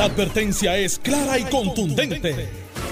[0.00, 2.48] La advertencia es clara y contundente.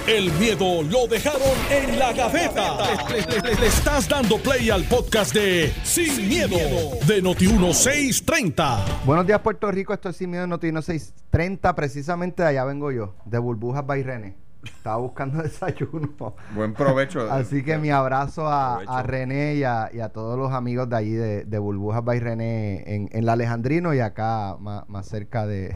[0.06, 2.76] El miedo lo dejaron en la gaveta.
[3.08, 6.58] Le, le estás dando play al podcast de Sin, miedo,
[7.06, 9.06] de Noti1630.
[9.06, 9.94] Buenos días, Puerto Rico.
[9.94, 11.74] Esto es Sin Miedo Noti 630.
[11.74, 14.36] Precisamente de allá vengo yo, de Burbujas by René.
[14.62, 16.36] Estaba buscando desayuno.
[16.54, 17.32] Buen provecho.
[17.32, 20.96] Así que mi abrazo a, a René y a, y a todos los amigos de
[20.96, 25.46] allí de, de Burbujas by René en, en la Alejandrino y acá más, más cerca
[25.46, 25.74] de,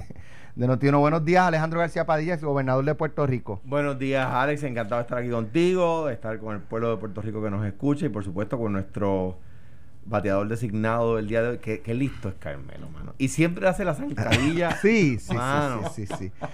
[0.54, 1.00] de Notiuno.
[1.00, 3.60] Buenos días, Alejandro García Padilla, gobernador de Puerto Rico.
[3.64, 4.62] Buenos días, Alex.
[4.64, 7.64] Encantado de estar aquí contigo, de estar con el pueblo de Puerto Rico que nos
[7.66, 9.38] escucha y, por supuesto, con nuestro
[10.04, 11.58] bateador designado del día de hoy.
[11.58, 13.14] Qué, qué listo es Carmelo, mano.
[13.18, 14.72] Y siempre hace la zancadilla.
[14.82, 15.88] sí, sí, Mano.
[15.94, 16.46] sí, sí, sí, sí.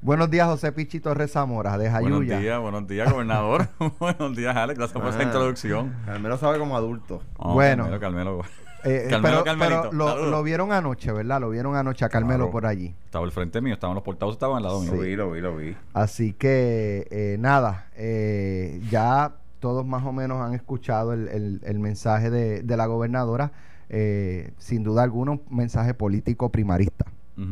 [0.00, 2.38] Buenos días, José Pichi Torres Zamora, de Buenos Jayuya.
[2.40, 3.68] días, buenos días, gobernador.
[4.00, 4.78] buenos días, Alex.
[4.78, 5.22] Gracias por esa Ah.
[5.24, 5.94] introducción.
[6.06, 7.22] Carmelo sabe como adulto.
[7.36, 7.84] Oh, Bueno.
[7.84, 8.42] Carmelo, Carmelo.
[8.84, 9.90] Eh, Carmelo, pero, Carmelito.
[9.90, 11.40] pero lo, vieron anoche, ¿verdad?
[11.40, 12.50] Lo vieron anoche a Carmelo Claro.
[12.50, 12.94] por allí.
[13.04, 14.94] Estaba al frente mío, estaban los portados, estaban al lado mío.
[14.94, 15.76] Lo vi, lo vi, lo vi.
[15.94, 21.78] Así que eh, nada, eh, ya todos más o menos han escuchado el, el- el
[21.78, 23.52] mensaje de, de la gobernadora.
[23.94, 27.04] eh, sin duda alguna, un mensaje político primarista.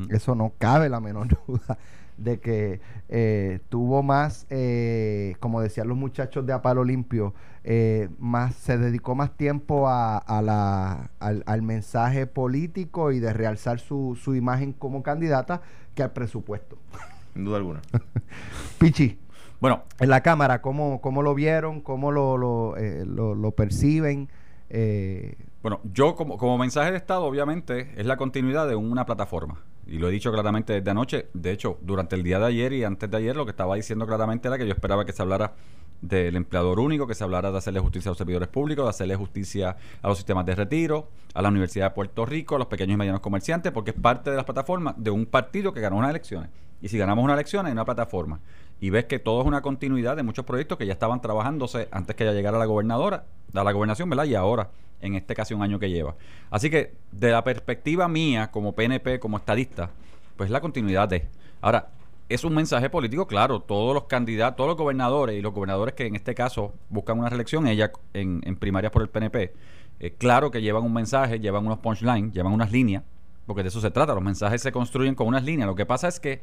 [0.09, 1.77] Eso no cabe la menor duda
[2.21, 8.55] de que eh, tuvo más, eh, como decían los muchachos de Apalo Limpio, eh, más
[8.55, 14.17] se dedicó más tiempo a, a la, al, al mensaje político y de realzar su,
[14.23, 15.63] su imagen como candidata
[15.95, 16.79] que al presupuesto.
[17.35, 17.81] Sin duda alguna.
[18.79, 19.19] Pichi,
[19.61, 21.81] Bueno, en la cámara, ¿cómo, cómo lo vieron?
[21.81, 24.29] ¿Cómo lo, lo, eh, lo- lo perciben?
[24.71, 29.59] Eh, bueno, yo como, como mensaje de Estado, obviamente, es la continuidad de una plataforma.
[29.91, 31.27] Y lo he dicho claramente desde anoche.
[31.35, 34.07] De hecho, durante el día de ayer y antes de ayer, lo que estaba diciendo
[34.07, 35.55] claramente era que yo esperaba que se hablara
[36.01, 39.17] del empleador único, que se hablara de hacerle justicia a los servidores públicos, de hacerle
[39.17, 42.95] justicia a los sistemas de retiro, a la Universidad de Puerto Rico, a los pequeños
[42.95, 46.11] y medianos comerciantes, porque es parte de las plataformas de un partido que ganó unas
[46.11, 46.51] elecciones.
[46.81, 48.39] Y si ganamos una elección, hay una plataforma.
[48.81, 52.15] Y ves que todo es una continuidad de muchos proyectos que ya estaban trabajándose antes
[52.15, 54.25] que ella llegara la gobernadora, a la gobernación, ¿verdad?
[54.25, 56.17] Y ahora, en este casi un año que lleva.
[56.51, 59.91] Así que, de la perspectiva mía, como PNP, como estadista,
[60.37, 61.29] pues la continuidad de.
[61.61, 61.91] Ahora,
[62.29, 63.61] es un mensaje político, claro.
[63.61, 67.29] Todos los candidatos, todos los gobernadores y los gobernadores que en este caso buscan una
[67.29, 69.53] reelección, ella en, en primarias por el PNP,
[70.01, 73.05] eh, claro que llevan un mensaje, llevan unos punchlines, llevan unas líneas,
[73.47, 74.15] porque de eso se trata.
[74.15, 75.67] Los mensajes se construyen con unas líneas.
[75.67, 76.41] Lo que pasa es que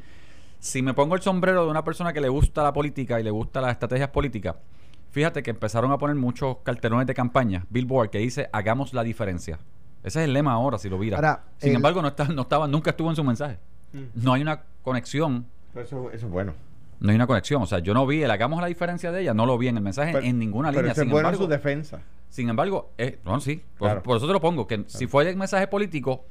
[0.59, 3.31] si me pongo el sombrero de una persona que le gusta la política y le
[3.31, 4.57] gusta las estrategias políticas,
[5.11, 9.59] fíjate que empezaron a poner muchos cartelones de campaña, Billboard, que dice hagamos la diferencia.
[10.03, 11.17] Ese es el lema ahora, si lo vira.
[11.17, 13.57] Ahora, Sin el- embargo, no, está, no estaba, nunca estuvo en su mensaje.
[14.15, 15.45] No hay una conexión.
[15.73, 16.53] Pero Eso, eso es bueno.
[16.99, 17.61] No hay una conexión.
[17.61, 19.77] O sea, yo no vi el hagamos la diferencia de ella, no lo vi en
[19.77, 20.91] el mensaje Pero- en ninguna Pero línea.
[20.93, 22.01] eso es Sin bueno en embargo, su defensa.
[22.29, 24.03] sin embargo, eh, no, sí, por, Claro.
[24.03, 26.25] por eso te lo pongo, que si fue el mensaje político,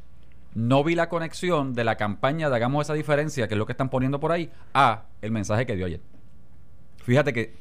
[0.55, 3.73] no vi la conexión de la campaña de Hagamos esa diferencia, que es lo que
[3.73, 6.01] están poniendo por ahí, a el mensaje que dio ayer.
[6.99, 7.55] Fíjate que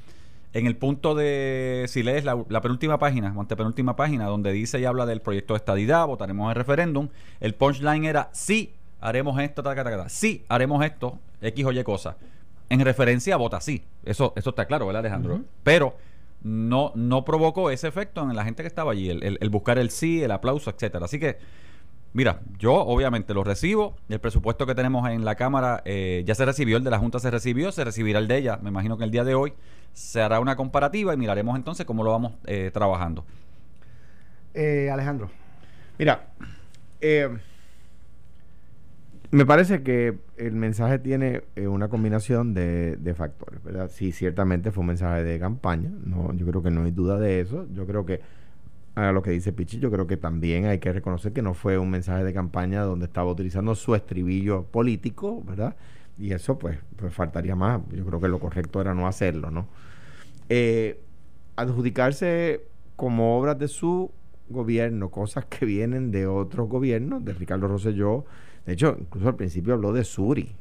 [0.55, 4.79] en el punto de, si lees la, la penúltima página, o antepenúltima página, donde dice
[4.79, 7.09] y habla del proyecto de estadidad, votaremos el referéndum,
[7.41, 11.83] el punchline era, sí, haremos esto, ta, ta, ta, sí, haremos esto, X o Y
[11.83, 12.15] cosa.
[12.69, 13.83] En referencia a vota sí.
[14.03, 15.41] Eso, eso está claro, ¿verdad, Alejandro?
[15.63, 15.97] Pero
[16.41, 19.77] no, no provocó ese efecto en la gente que estaba allí, el, el- el buscar
[19.77, 21.05] el sí, el aplauso, etcétera.
[21.05, 21.37] Así que,
[22.15, 23.95] mira, yo obviamente lo recibo.
[24.09, 27.19] El presupuesto que tenemos en la Cámara eh, ya se recibió, el de la Junta
[27.19, 28.59] se recibió, se recibirá el de ella.
[28.63, 29.53] Me imagino que el día de hoy
[29.93, 33.25] se hará una comparativa y miraremos entonces cómo lo vamos eh, trabajando.
[34.53, 35.29] eh, Alejandro.
[35.97, 36.33] Mira,
[37.01, 37.29] eh,
[39.31, 43.89] me parece que el mensaje tiene eh, una combinación de, de factores, ¿verdad?
[43.93, 47.41] Sí, ciertamente fue un mensaje de campaña, no, yo creo que no hay duda de
[47.41, 47.67] eso.
[47.73, 48.21] Yo creo que,
[48.95, 51.77] a lo que dice Pichi, yo creo que también hay que reconocer que no fue
[51.77, 55.75] un mensaje de campaña donde estaba utilizando su estribillo político, ¿verdad?
[56.17, 57.81] Y eso, pues, pues faltaría más.
[57.91, 59.67] Yo creo que lo correcto era no hacerlo, ¿no?
[60.47, 61.01] Eh,
[61.57, 62.61] adjudicarse
[62.95, 64.11] como obras de su
[64.49, 68.25] gobierno, cosas que vienen de otros gobiernos, de Ricardo Rosselló.
[68.65, 70.55] De hecho, incluso al principio habló de Suri.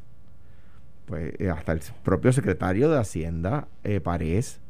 [1.06, 4.60] Pues eh, hasta el propio secretario de Hacienda, eh, Parés,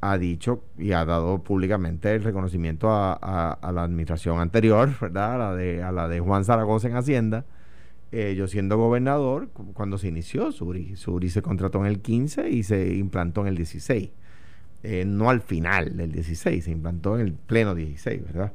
[0.00, 5.34] ha dicho y ha dado públicamente el reconocimiento a, a- a la administración anterior, ¿verdad?
[5.34, 7.44] A la de, a la de Juan Zaragoza en Hacienda.
[8.12, 12.48] Eh, yo siendo gobernador, cu- cuando se inició Suri, Suri se contrató en el 15
[12.48, 14.10] y se implantó en el 16.
[14.84, 18.52] Eh, no al final del 16, se implantó en el pleno 16, ¿verdad?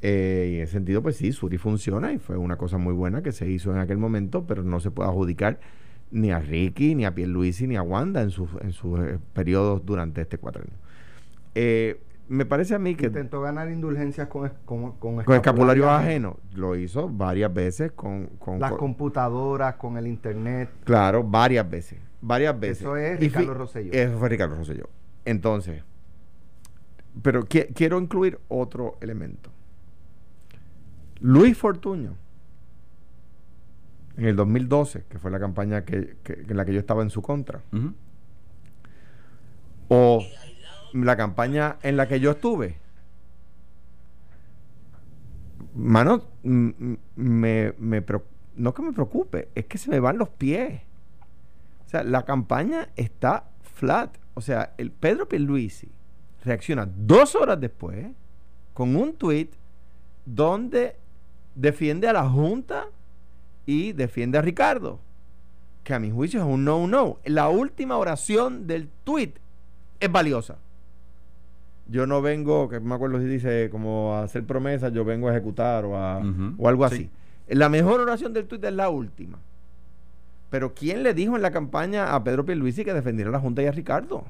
[0.00, 3.22] Eh, y en ese sentido, pues sí, Suri funciona y fue una cosa muy buena
[3.22, 5.60] que se hizo en aquel momento, pero no se puede adjudicar
[6.10, 9.84] ni a Ricky, ni a Pierluisi, ni a Wanda en sus en sus eh, periodos
[9.84, 10.72] durante este cuatrenio.
[11.54, 16.36] Eh, me parece a mí que Intentó ganar indulgencias con, con, con con escapulario ajeno
[16.54, 20.68] lo hizo varias veces con, con- Las con- computadoras, con el internet.
[20.84, 22.80] claro, varias veces, varias veces.
[22.82, 23.92] Eso es Ricardo Rosselló.
[23.92, 24.88] Eso fue Ricardo Rosselló.
[25.24, 25.82] Entonces,
[27.22, 29.50] pero qui- quiero incluir otro elemento.
[31.20, 32.14] Luis Fortuño,
[34.18, 37.08] en el 2012, que fue la campaña que, que- en la que yo estaba en
[37.10, 37.62] su contra,
[39.88, 40.22] o
[40.92, 42.76] la campaña en la que yo estuve.
[45.74, 48.04] Mano, me, me
[48.56, 50.82] no que me preocupe, es que se me van los pies.
[51.86, 54.16] O sea, la campaña está flat.
[54.34, 55.90] O sea, el Pedro Pierluisi
[56.44, 58.06] reacciona dos horas después
[58.74, 59.50] con un tweet
[60.26, 60.96] donde
[61.54, 62.86] defiende a la Junta
[63.68, 64.98] y defiende a Ricardo.
[65.84, 67.18] Que a mi juicio es un no-no.
[67.26, 69.34] La última oración del tweet
[70.00, 70.56] es valiosa.
[71.86, 75.32] Yo no vengo, que me acuerdo si dice como a hacer promesas, yo vengo a
[75.32, 76.22] ejecutar o, a-
[76.56, 76.94] o algo Sí.
[76.94, 77.10] así.
[77.48, 79.38] La mejor oración del tweet es la última.
[80.48, 83.62] Pero ¿quién le dijo en la campaña a Pedro Pierluisi que defendiera a la Junta
[83.62, 84.24] y a Ricardo?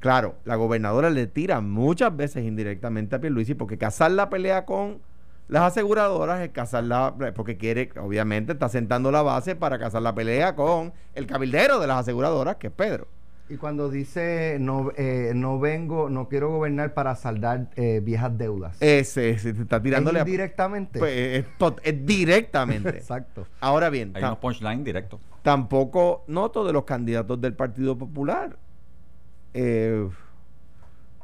[0.00, 4.98] Claro, la gobernadora le tira muchas veces indirectamente a Pierluisi porque casar la pelea con
[5.48, 10.54] las aseguradoras es casarla porque quiere, obviamente, está sentando la base para casar la pelea
[10.56, 13.06] con el cabildero de las aseguradoras, que es Pedro.
[13.48, 18.76] Y cuando dice no, eh, no vengo, no quiero gobernar para saldar eh, viejas deudas.
[18.82, 20.98] Ese, ese, está tirándole a- directamente.
[20.98, 22.88] pues, es, tot- es directamente.
[22.96, 23.46] Exacto.
[23.60, 25.20] Ahora bien, Hay unos punchline directos.
[25.42, 28.56] tampoco noto de los candidatos del Partido Popular
[29.54, 30.08] eh,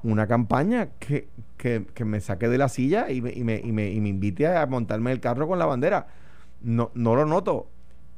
[0.02, 3.72] una campaña que, que- que me saque de la silla y me, y me- y
[3.72, 6.08] me- invite a montarme el carro con la bandera.
[6.60, 7.69] No, no lo noto.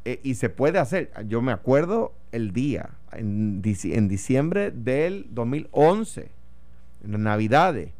[0.04, 1.10] Eh, y se puede hacer.
[1.28, 6.30] Yo me acuerdo el día, en, en diciembre del 2011,
[7.04, 7.90] en las Navidades,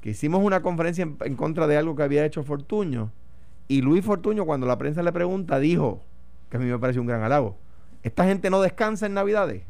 [0.00, 3.10] que hicimos una conferencia en, en contra de algo que había hecho Fortuño.
[3.68, 6.00] Y Luis Fortuño, cuando la prensa le pregunta, dijo,
[6.50, 7.56] que a mí me parece un gran halago,
[8.02, 9.62] ¿esta gente no descansa en Navidades?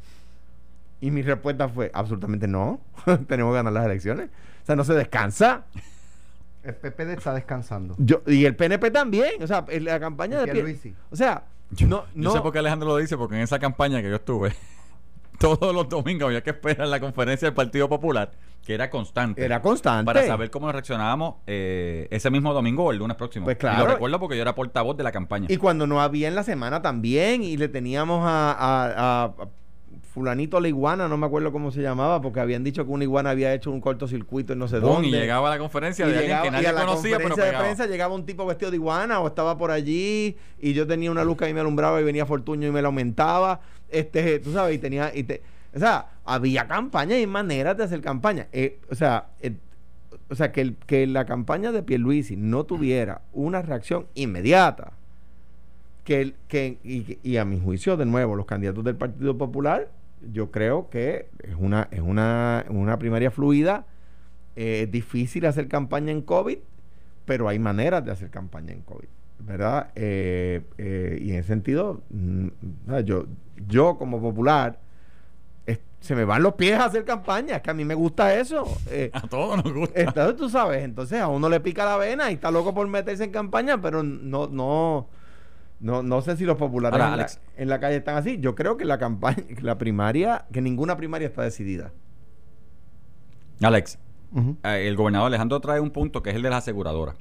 [1.00, 2.80] Y mi respuesta fue, absolutamente no,
[3.28, 4.28] tenemos que ganar las elecciones.
[4.62, 5.64] O sea, no se descansa.
[6.62, 7.94] El PPD está descansando.
[7.98, 10.44] Yo, y el PNP también, o sea, la campaña de...
[10.46, 10.94] Pier- Pierluisi.
[11.10, 13.58] O sea, Yo, no, yo no, sé por qué Alejandro lo dice, porque en esa
[13.58, 14.54] campaña que yo estuve,
[15.38, 18.30] todos los domingos había que esperar la conferencia del Partido Popular,
[18.64, 19.44] que era constante.
[19.44, 20.06] era constante.
[20.06, 23.44] para saber cómo reaccionábamos eh, ese mismo domingo o el lunes próximo.
[23.44, 23.84] Pues Y claro.
[23.84, 25.48] lo recuerdo porque yo era portavoz de la campaña.
[25.50, 29.48] Y cuando no había en la semana también, y le teníamos a, a- a- a
[30.14, 33.30] fulanito la iguana, no me acuerdo cómo se llamaba, porque habían dicho que una iguana
[33.30, 35.08] había hecho un cortocircuito en no sé Boom, dónde.
[35.08, 37.16] y llegaba a la conferencia Y de alguien llegaba- que y nadie a la conocía,
[37.16, 37.64] pero conferencia de pegaba.
[37.64, 41.24] prensa llegaba un tipo vestido de iguana o estaba por allí y yo tenía una
[41.24, 43.60] luz que a mí me alumbraba y venía Fortuño y me la aumentaba.
[43.90, 45.10] Este, tú sabes, y tenía...
[45.14, 45.42] Y te,
[45.74, 48.46] o sea, había campaña y maneras de hacer campaña.
[48.52, 49.56] Eh, o sea, eh,
[50.30, 54.92] o sea que, el- que la campaña de Pierluisi no tuviera una reacción inmediata.
[56.04, 59.88] Que, el- que y, y a mi juicio, de nuevo, los candidatos del Partido Popular,
[60.32, 63.86] yo creo que es una, es una, una primaria fluida.
[64.56, 66.58] Eh, es difícil hacer campaña en COVID,
[67.24, 69.08] pero hay maneras de hacer campaña en COVID,
[69.40, 69.90] ¿verdad?
[69.96, 72.48] Eh, eh, y en ese sentido, mm,
[73.04, 73.26] yo,
[73.68, 74.78] yo como popular,
[75.66, 78.34] es- se me van los pies a hacer campaña, es que a mí me gusta
[78.38, 78.64] eso.
[78.90, 80.00] Eh, A todos nos gusta.
[80.00, 83.24] entonces tú sabes, entonces a uno le pica la vena y está loco por meterse
[83.24, 85.08] en campaña, pero no, no,
[85.80, 87.40] no, no sé si los populares Ahora, en, la, Alex.
[87.56, 88.38] en la calle están así.
[88.40, 91.92] Yo creo que la campaña, que la primaria, que ninguna primaria está decidida.
[93.62, 93.98] Alex,
[94.64, 97.16] eh, el gobernador Alejandro trae un punto que es el de las aseguradoras.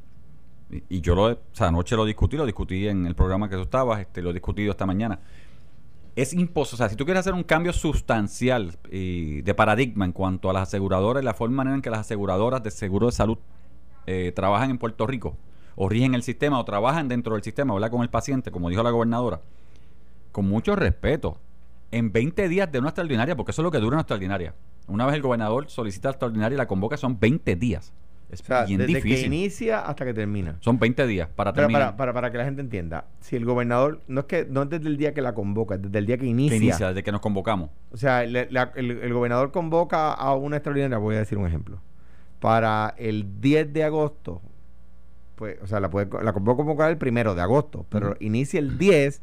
[0.72, 3.56] Y, y yo lo, o sea, anoche lo discutí, lo discutí en el programa que
[3.56, 5.20] tú estabas, este, lo he discutido esta mañana.
[6.16, 10.12] Es imposible, o sea, si tú quieres hacer un cambio sustancial y de paradigma en
[10.12, 13.38] cuanto a las aseguradoras y la forma en que las aseguradoras de seguro de salud
[14.06, 15.36] eh, trabajan en Puerto Rico,
[15.76, 17.90] o rigen el sistema, o trabajan dentro del sistema, ¿verdad?
[17.92, 19.42] Con el paciente, como dijo la gobernadora,
[20.32, 21.38] con mucho respeto,
[21.92, 24.54] en 20 días de una extraordinaria, porque eso es lo que dura una extraordinaria.
[24.88, 27.94] Una vez el gobernador solicita extraordinaria y la convoca, son 20 días.
[28.30, 29.30] Es O sea, bien desde difícil.
[29.30, 30.58] que inicia hasta que termina.
[30.60, 31.82] Son 20 días para terminar.
[31.82, 34.70] para, para, para que la gente entienda, si el gobernador, no es que no es
[34.72, 36.58] desde el día que la convoca, es desde el día que inicia.
[36.58, 37.70] que inicia, desde que nos convocamos.
[37.92, 41.46] O sea, le- la- el, el gobernador convoca a una extraordinaria, voy a decir un
[41.46, 41.80] ejemplo.
[42.40, 44.42] Para el 10 de agosto,
[45.36, 48.78] pues, o sea, la puede la puede convocar el primero de agosto, pero inicia el
[48.78, 49.22] 10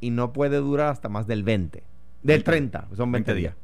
[0.00, 1.82] y no puede durar hasta más del 20.
[2.22, 3.54] Del 30, son 20, 20 días.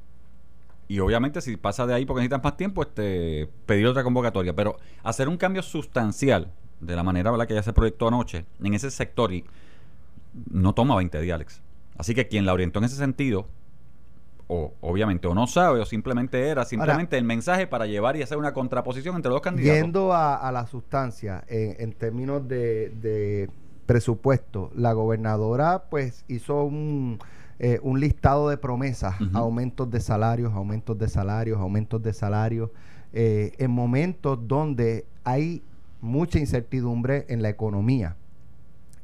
[0.88, 4.54] Y obviamente si pasa de ahí porque necesitan más tiempo, este, pedir otra convocatoria.
[4.54, 6.50] Pero hacer un cambio sustancial
[6.80, 7.46] de la manera ¿verdad?
[7.46, 9.44] que ya se proyectó anoche en ese sector y
[10.50, 11.60] no toma 20 días, Alex.
[11.98, 13.48] Así que quien la orientó en ese sentido,
[14.48, 18.38] o obviamente o no sabe o simplemente era simplemente el mensaje para llevar y hacer
[18.38, 19.82] una contraposición entre los candidatos.
[19.82, 23.50] Yendo a, la sustancia, en, términos de,
[23.86, 27.18] presupuesto, la gobernadora pues hizo un,
[27.58, 32.70] eh, un listado de promesas, aumentos de salarios, aumentos de salarios, aumentos de salarios,
[33.12, 35.62] eh, en momentos donde hay
[36.00, 38.16] mucha incertidumbre en la economía.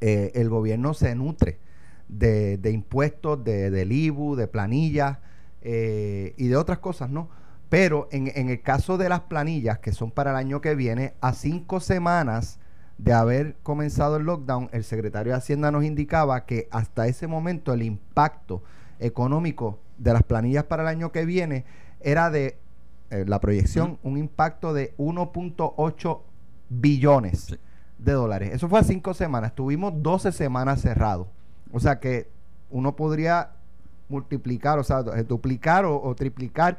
[0.01, 1.59] Eh, el gobierno se nutre
[2.09, 5.19] de, impuestos, de, del IBU, de planillas
[5.65, 7.29] eh, y de otras cosas, ¿no?
[7.69, 11.15] Pero en, en, el caso de las planillas, que son para el año que viene,
[11.21, 12.61] a cinco semanas
[12.99, 17.73] de haber comenzado el lockdown, el secretario de Hacienda nos indicaba que hasta ese momento
[17.73, 18.63] el impacto
[19.01, 21.65] económico de las planillas para el año que viene
[22.01, 22.59] era de
[23.11, 26.21] eh, la proyección, un impacto de 1.8
[26.69, 27.59] billones
[27.99, 28.51] de dólares.
[28.53, 29.55] Eso fue a cinco semanas.
[29.55, 31.29] Tuvimos 12 semanas cerrados.
[31.73, 32.29] O sea que
[32.71, 33.53] uno podría
[34.09, 36.79] multiplicar, o sea, duplicar o, triplicar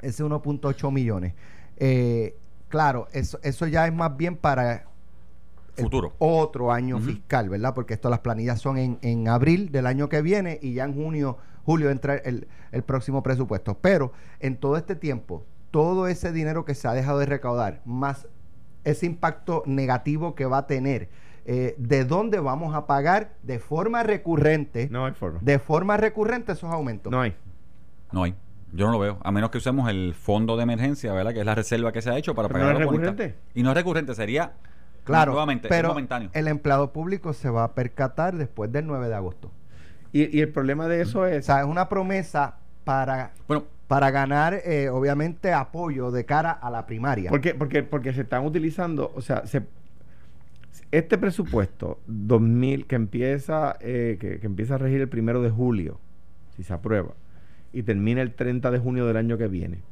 [0.00, 1.34] ese 1.8 millones.
[1.76, 2.36] Eh,
[2.68, 4.84] claro, eso, eso ya es más bien para
[5.76, 6.14] futuro.
[6.18, 7.74] Otro año fiscal, ¿verdad?
[7.74, 10.94] Porque esto las planillas son en, en, abril del año que viene y ya en
[10.94, 13.78] junio, julio entra el, el próximo presupuesto.
[13.78, 18.26] Pero en todo este tiempo, todo ese dinero que se ha dejado de recaudar, más
[18.84, 21.08] ese impacto negativo que va a tener.
[21.50, 24.86] Eh, ¿De dónde vamos a pagar de forma recurrente?
[24.90, 25.38] No hay forma.
[25.40, 27.10] De forma recurrente esos aumentos.
[27.10, 27.34] No hay.
[28.12, 28.34] No hay.
[28.74, 29.18] Yo no lo veo.
[29.24, 31.32] A menos que usemos el fondo de emergencia, ¿verdad?
[31.32, 32.66] Que es la reserva que se ha hecho para pagar.
[32.66, 33.34] No es recurrente.
[33.54, 34.52] Y no es recurrente, sería.
[35.04, 36.28] Claro, nuevamente, pero momentáneo.
[36.34, 39.50] el empleado público se va a percatar después del 9 de agosto.
[40.12, 41.38] Y, y el problema de eso es.
[41.38, 43.32] O sea, es una promesa para.
[43.46, 47.30] Bueno, para ganar, eh, obviamente, apoyo de cara a la primaria.
[47.30, 49.44] Porque, porque, porque se están utilizando, o sea,
[50.90, 56.00] este presupuesto 2000 que empieza, eh, que, empieza a regir el primero de julio,
[56.56, 57.14] si se aprueba,
[57.72, 59.82] y termina el 30 de junio del año que viene,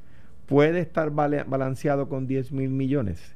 [0.47, 3.35] ¿puede estar balanceado con 10 mil millones?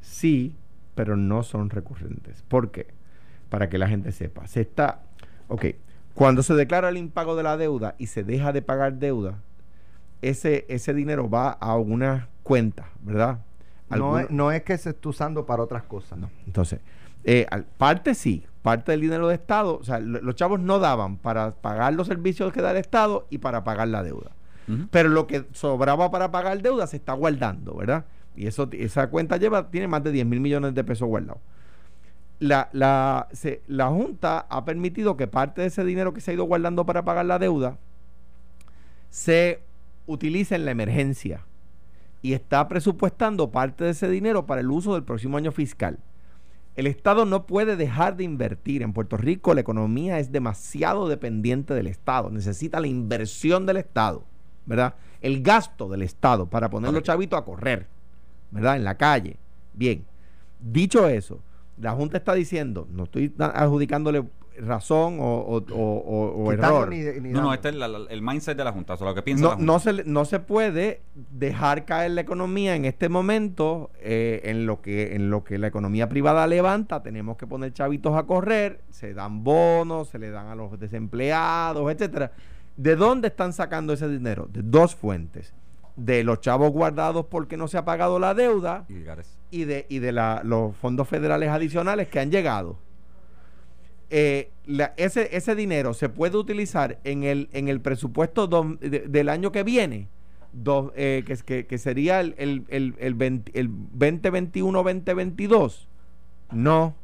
[0.00, 0.54] Sí,
[0.94, 2.42] pero no son recurrentes.
[2.42, 2.86] ¿Por qué?
[3.48, 4.46] Para que la gente sepa.
[4.46, 5.02] Se está,
[5.48, 5.66] ok,
[6.14, 9.42] cuando se declara el impago de la deuda y se deja de pagar deuda,
[10.20, 13.40] ese, ese dinero va a una cuenta, ¿verdad?
[13.96, 16.18] No es, no es, que se esté usando para otras cosas.
[16.18, 16.30] No.
[16.46, 16.80] Entonces,
[17.24, 17.46] eh,
[17.78, 21.92] parte sí, parte del dinero de Estado, o sea, los chavos no daban para pagar
[21.94, 24.32] los servicios que da el Estado y para pagar la deuda.
[24.90, 28.06] Pero lo que sobraba para pagar deuda se está guardando, ¿verdad?
[28.34, 31.42] Y eso, esa cuenta lleva, tiene más de 10 mil millones de pesos guardados.
[32.38, 33.28] La, la,
[33.66, 37.04] la Junta ha permitido que parte de ese dinero que se ha ido guardando para
[37.04, 37.76] pagar la deuda
[39.10, 39.62] se
[40.06, 41.44] utilicen la emergencia
[42.22, 45.98] y está presupuestando parte de ese dinero para el uso del próximo año fiscal.
[46.74, 48.82] El Estado no puede dejar de invertir.
[48.82, 52.30] En Puerto Rico la economía es demasiado dependiente del Estado.
[52.30, 54.24] Necesita la inversión del Estado,
[54.64, 54.94] ¿verdad?
[55.20, 57.88] El gasto del Estado para poner los chavitos a correr,
[58.50, 58.76] ¿verdad?
[58.76, 59.36] En la calle.
[59.74, 60.04] Bien,
[60.60, 61.40] dicho eso,
[61.76, 64.24] la Junta está diciendo, no estoy adjudicándole
[64.66, 65.62] razón o,
[66.52, 66.92] error.
[67.22, 67.74] no, no, este es
[68.10, 71.84] el mindset de la Junta, lo que piensa no, No se, no se puede dejar
[71.84, 76.08] caer la economía en este momento eh, en, lo que, en lo que la economía
[76.08, 77.02] privada levanta.
[77.02, 81.90] Tenemos que poner chavitos a correr, se dan bonos, se le dan a los desempleados,
[81.92, 82.32] etcétera.
[82.76, 84.48] ¿De dónde están sacando ese dinero?
[84.50, 85.52] De dos fuentes.
[85.96, 88.86] De los chavos guardados porque no se ha pagado la deuda
[89.50, 92.78] y, de, y de los fondos federales adicionales que han llegado.
[94.14, 94.50] Eh,
[94.98, 100.08] ese, ese dinero se puede utilizar en el, en el presupuesto del año que viene,
[100.94, 105.86] eh, que, que, sería el, el, el, el, 2021-2022.
[106.52, 106.94] No.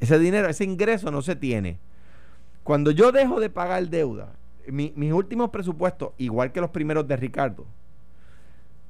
[0.00, 1.78] Ese dinero, ese ingreso no se tiene.
[2.62, 4.34] Cuando yo dejo de pagar deuda,
[4.68, 7.64] mis últimos presupuestos, igual que los primeros de Ricardo,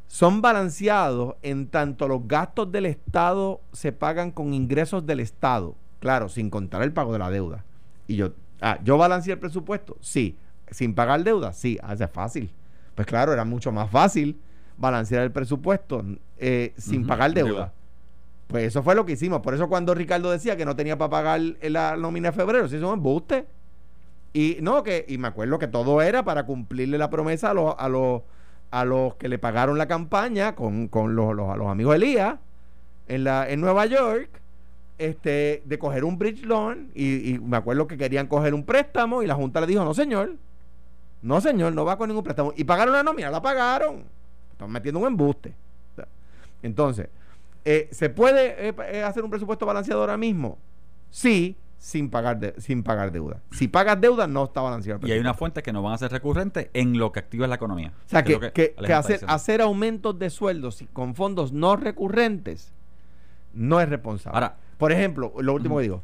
[0.09, 6.29] son balanceados en tanto los gastos del Estado se pagan con ingresos del Estado Claro,
[6.29, 7.65] sin contar el pago de la deuda.
[8.07, 9.97] Y yo, ah, ¿yo balanceé el presupuesto?
[10.01, 10.37] Sí.
[10.71, 11.53] ¿Sin pagar deuda?
[11.53, 11.79] Sí.
[11.83, 12.51] Hace ah, fácil.
[12.95, 14.41] Pues claro, era mucho más fácil
[14.77, 16.05] balancear el presupuesto
[16.39, 17.73] eh, sin pagar deuda.
[18.47, 19.41] Pues eso fue lo que hicimos.
[19.41, 22.77] Por eso cuando Ricardo decía que no tenía para pagar la nómina de febrero, se
[22.77, 23.47] hizo un embuste.
[24.33, 27.75] Y no, que, y me acuerdo que todo era para cumplirle la promesa a los,
[27.79, 28.23] a los,
[28.71, 32.37] a los que le pagaron la campaña con, con los, los, a los amigos Elías
[33.09, 34.43] en, la, en Nueva York
[34.99, 39.27] este, de coger un bridge loan y, me acuerdo que querían coger un préstamo y
[39.27, 40.35] la Junta le dijo, no señor,
[41.23, 42.53] no señor, no va con ningún préstamo.
[42.57, 44.05] Y pagaron la nómina, la pagaron.
[44.53, 45.55] Están metiendo un embuste.
[46.63, 47.09] Entonces,
[47.65, 50.59] eh, ¿se puede eh, eh, hacer un presupuesto balanceado ahora mismo?
[51.11, 53.41] Sí, sin pagar, de- sin pagar deuda.
[53.53, 55.01] Si pagas deuda, no está balanceado.
[55.03, 55.39] el Y hay unas presupuesto.
[55.39, 57.93] fuentes que no van a ser recurrentes en lo que activa la economía.
[58.07, 62.73] O sea, que, que- que hacer, hacer aumentos de sueldos con fondos no recurrentes
[63.53, 64.35] no es responsable.
[64.37, 66.03] Ahora- por ejemplo, lo último que digo,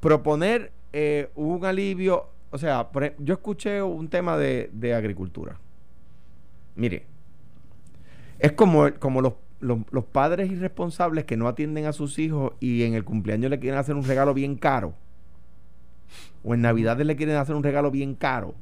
[0.00, 5.58] proponer eh, un alivio, o sea, por yo escuché un tema de, de agricultura.
[6.76, 7.06] Mire,
[8.38, 12.82] es como, como los, los, los padres irresponsables que no atienden a sus hijos y
[12.84, 14.94] en el cumpleaños le quieren hacer un regalo bien caro.
[16.44, 18.54] O en Navidades le quieren hacer un regalo bien caro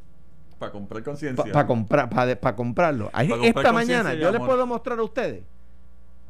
[0.58, 1.52] Para comprar conciencia.
[1.52, 3.10] para comprar para comprarlo.
[3.12, 5.42] Ahí- Pa' comprar esta mañana yo les puedo mostrar a ustedes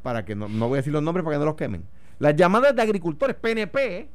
[0.01, 1.83] para que no, no voy a decir los nombres para que no los quemen.
[2.23, 4.07] Las llamadas de agricultores PNP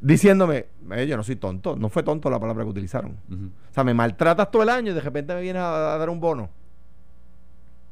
[0.00, 3.16] diciéndome, "Eh, yo no soy tonto, no fue tonto la palabra que utilizaron.
[3.28, 6.08] O sea, me maltratas todo el año y de repente me vienes a, a dar
[6.08, 6.50] un bono.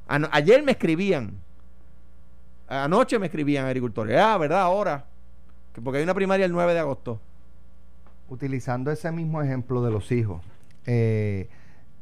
[0.06, 1.32] Ano- ayer me escribían,
[2.68, 4.60] anoche me escribían agricultores, ah, ¿verdad?
[4.62, 5.06] Ahora,
[5.72, 7.20] que porque hay una primaria el 9 de agosto.
[8.30, 10.40] utilizando ese mismo ejemplo de los hijos,
[10.86, 11.48] eh,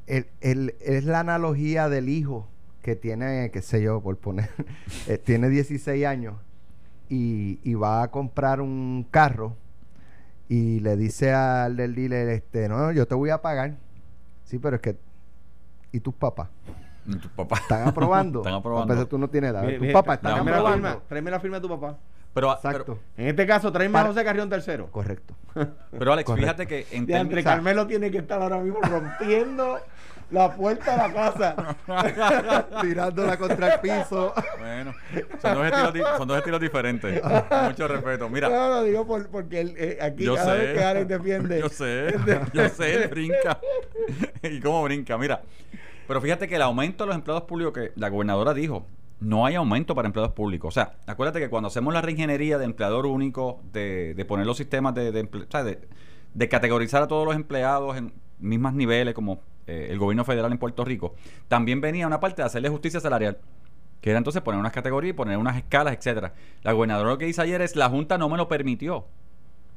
[0.07, 2.47] el- el- es la analogía del hijo
[2.83, 4.51] que tiene, qué sé yo, por poner,
[5.09, 6.35] eh, tiene 16 años
[7.09, 9.57] y, y va a comprar un carro
[10.49, 13.77] y le dice al del dealer, este, no, yo te voy a pagar.
[14.45, 14.97] Sí, pero es que,
[15.93, 16.49] ¿y tus papás?
[17.07, 17.57] Y tu papá.
[17.57, 18.41] ¿Están aprobando?
[18.43, 18.93] Están A aprobando.
[18.95, 19.67] pesar tú no tienes edad.
[19.79, 20.89] ¿Tus papás están tráeme la aprobando?
[20.89, 21.99] firma, tráeme la firma de tu papá.
[22.35, 22.99] Pero, Exacto.
[23.17, 24.91] En este caso, tráeme Para- a José Carrión tercero.
[24.91, 25.35] Correcto.
[25.55, 26.35] pero, pero Alex, Correcto.
[26.55, 27.45] fíjate que en entre.
[27.45, 29.79] Carmelo tiene que estar ahora mismo rompiendo
[30.33, 31.77] la puerta de la casa.
[32.81, 34.33] Tirándola contra el piso.
[34.59, 34.95] Bueno,
[35.41, 37.23] son dos estilos, di- son dos estilos diferentes.
[37.69, 38.29] Mucho respeto.
[38.29, 40.59] Mira, No, lo digo por- porque él, eh, aquí yo cada sé.
[40.59, 41.61] vez que Alex defiende.
[41.61, 42.15] Yo sé,
[42.53, 43.61] yo sé, él brinca.
[44.43, 45.17] ¿Y cómo brinca?
[45.19, 45.43] Mira,
[46.09, 48.87] pero fíjate que el aumento de los empleados públicos que la gobernadora dijo,
[49.21, 50.69] no hay aumento para empleados públicos.
[50.69, 54.57] O sea, acuérdate que cuando hacemos la reingeniería de empleador único, de, de poner los
[54.57, 55.79] sistemas de, de, emple- o sea, de-
[56.35, 60.59] de categorizar a todos los empleados en mismos niveles como eh, el gobierno federal en
[60.59, 61.15] Puerto Rico,
[61.49, 63.39] también venía una parte de hacerle justicia salarial.
[64.01, 66.35] Que era entonces poner unas categorías y poner unas escalas, etcétera.
[66.63, 69.07] La gobernadora lo que dice ayer es la Junta no me lo permitió.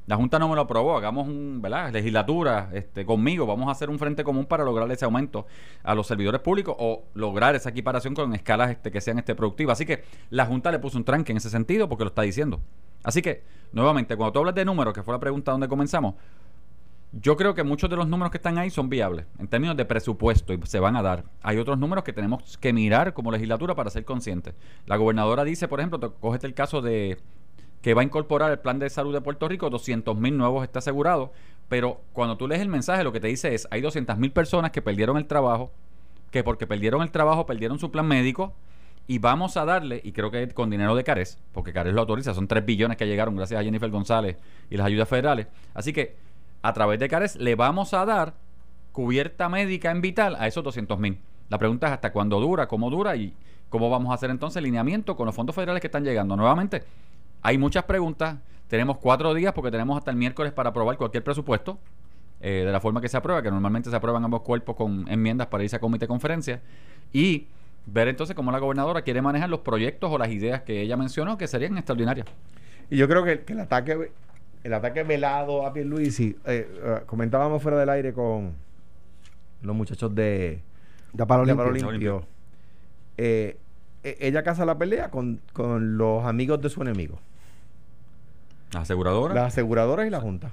[0.06, 1.92] La Junta no me lo aprobó, hagamos un, ¿verdad?
[1.92, 5.46] Legislatura, este, conmigo, vamos a hacer un frente común para lograr ese aumento
[5.82, 9.76] a los servidores públicos o lograr esa equiparación con escalas este, que sean este, productivas.
[9.76, 12.60] Así que la Junta le puso un tranque en ese sentido porque lo está diciendo.
[13.02, 16.14] Así que, nuevamente, cuando tú hablas de números, que fue la pregunta donde comenzamos,
[17.20, 19.84] yo creo que muchos de los números que están ahí son viables en términos de
[19.84, 21.24] presupuesto y se van a dar.
[21.42, 24.54] Hay otros números que tenemos que mirar como legislatura para ser conscientes.
[24.86, 27.18] La gobernadora dice, por ejemplo, te- cógete el caso de
[27.80, 30.80] que va a incorporar el plan de salud de Puerto Rico, 200 mil nuevos está
[30.80, 31.32] asegurado,
[31.68, 34.70] pero cuando tú lees el mensaje lo que te dice es, hay 200 mil personas
[34.72, 35.70] que perdieron el trabajo,
[36.30, 38.54] que porque perdieron el trabajo perdieron su plan médico
[39.06, 42.34] y vamos a darle, y creo que con dinero de Cares, porque Cares lo autoriza,
[42.34, 44.36] son 3 billones que llegaron gracias a Jennifer González
[44.68, 46.16] y las ayudas federales, así que
[46.66, 48.34] a través de Cares le vamos a dar
[48.90, 51.20] cubierta médica en vital a esos 200 mil.
[51.48, 53.34] La pregunta es hasta cuándo dura, cómo dura y
[53.68, 56.36] cómo vamos a hacer entonces lineamiento con los fondos federales que están llegando.
[56.36, 56.82] Nuevamente,
[57.42, 58.38] hay muchas preguntas.
[58.66, 61.78] Tenemos cuatro días porque tenemos hasta el miércoles para aprobar cualquier presupuesto
[62.40, 65.46] eh, de la forma que se aprueba, que normalmente se aprueban ambos cuerpos con enmiendas
[65.46, 66.62] para irse a comité de conferencia.
[67.12, 67.46] Y
[67.86, 71.38] ver entonces cómo la gobernadora quiere manejar los proyectos o las ideas que ella mencionó
[71.38, 72.26] que serían extraordinarias.
[72.90, 74.10] Y yo creo que el ataque
[74.66, 78.52] el ataque velado a Pierluisi, eh, eh, comentábamos fuera del aire con
[79.62, 80.60] los muchachos de,
[81.12, 81.54] Ya para de.
[81.54, 81.92] Palo Limpio.
[81.92, 82.24] Limpio.
[83.16, 83.56] Eh,
[84.02, 87.18] e- ella casa la pelea con, con los amigos de su enemigo,
[88.72, 89.34] Las aseguradoras.
[89.36, 90.52] las aseguradoras y la Junta.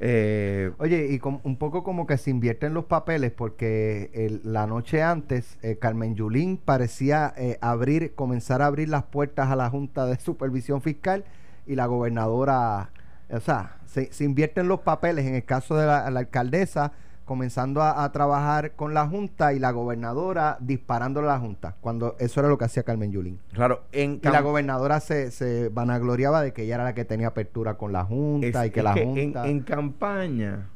[0.00, 4.66] Eh, Oye, y com- un poco como que se invierten los papeles porque el- la
[4.66, 9.70] noche antes eh, Carmen Yulín parecía eh, abrir, comenzar a abrir las puertas a la
[9.70, 11.24] Junta de Supervisión Fiscal
[11.66, 12.90] y la gobernadora,
[13.30, 16.92] o sea, se, se invierten los papeles en el caso de la, la alcaldesa
[17.24, 22.16] comenzando a, a trabajar con la Junta y la gobernadora disparándole a la Junta, cuando
[22.18, 23.38] eso era lo que hacía Carmen Yulín.
[23.52, 27.28] claro, en Y la gobernadora se, se vanagloriaba de que ella era la que tenía
[27.28, 29.46] apertura con la Junta Es- y que la que Junta...
[29.48, 30.66] En, campaña,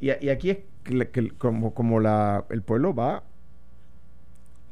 [0.00, 0.58] y, aquí es
[1.12, 3.22] que como, como la, el pueblo va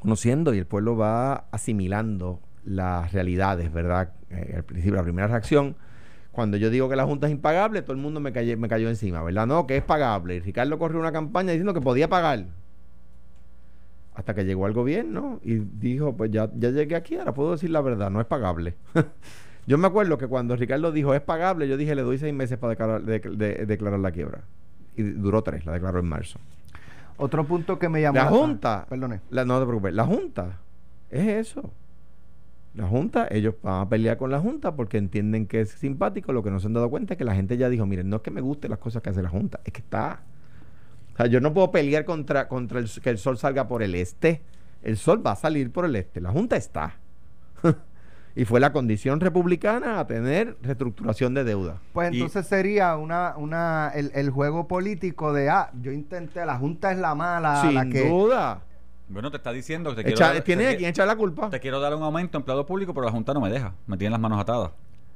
[0.01, 4.11] conociendo y el pueblo va asimilando las realidades, ¿verdad?
[4.33, 5.77] Eh, al principio, la primera reacción,
[6.33, 8.89] cuando yo digo que la Junta es impagable, todo el mundo me, cayó me cayó
[8.89, 9.47] encima, ¿verdad?
[9.47, 10.37] No, que es pagable.
[10.37, 12.47] Y Ricardo corrió una campaña diciendo que podía pagar.
[14.15, 17.71] Hasta que llegó al gobierno y dijo, pues ya, ya llegué aquí, ahora puedo decir
[17.71, 18.75] la verdad, no es pagable.
[19.67, 22.59] yo me acuerdo que cuando Ricardo dijo es pagable, yo dije le doy seis meses
[22.59, 24.41] para declarar, de- de- declarar la quiebra.
[24.97, 26.39] Y duró tres, la declaró en marzo.
[27.17, 29.21] Otro punto que me llamó La la- Junta, Perdone.
[29.31, 30.59] la, no te preocupes, la Junta
[31.11, 31.71] es eso.
[32.75, 36.33] La Junta, ellos van a pelear con la Junta porque entienden que es simpático.
[36.33, 38.17] Lo que no se han dado cuenta es que la gente ya dijo, miren, no
[38.17, 40.21] es que me gusten las cosas que hace la Junta, es que está.
[41.13, 43.95] O sea, yo no puedo pelear contra, contra el, que el sol salga por el
[43.95, 44.41] este.
[44.83, 46.23] El sol va a salir por el este.
[46.23, 46.95] La Junta está.
[48.35, 51.77] y fue la condición republicana a tener reestructuración de deuda.
[51.93, 56.57] Pues Y- entonces sería una, una, el, el juego político de, ah, yo intenté, la
[56.57, 58.09] Junta es la mala, Sin la que...
[58.09, 58.63] duda.
[59.13, 61.51] Bueno, te está diciendo que te quiero, dar, tiene te, a quien echar la culpa.
[61.51, 63.75] te quiero dar un aumento empleado público, pero la Junta no me deja.
[63.87, 64.71] Me tiene las manos atadas.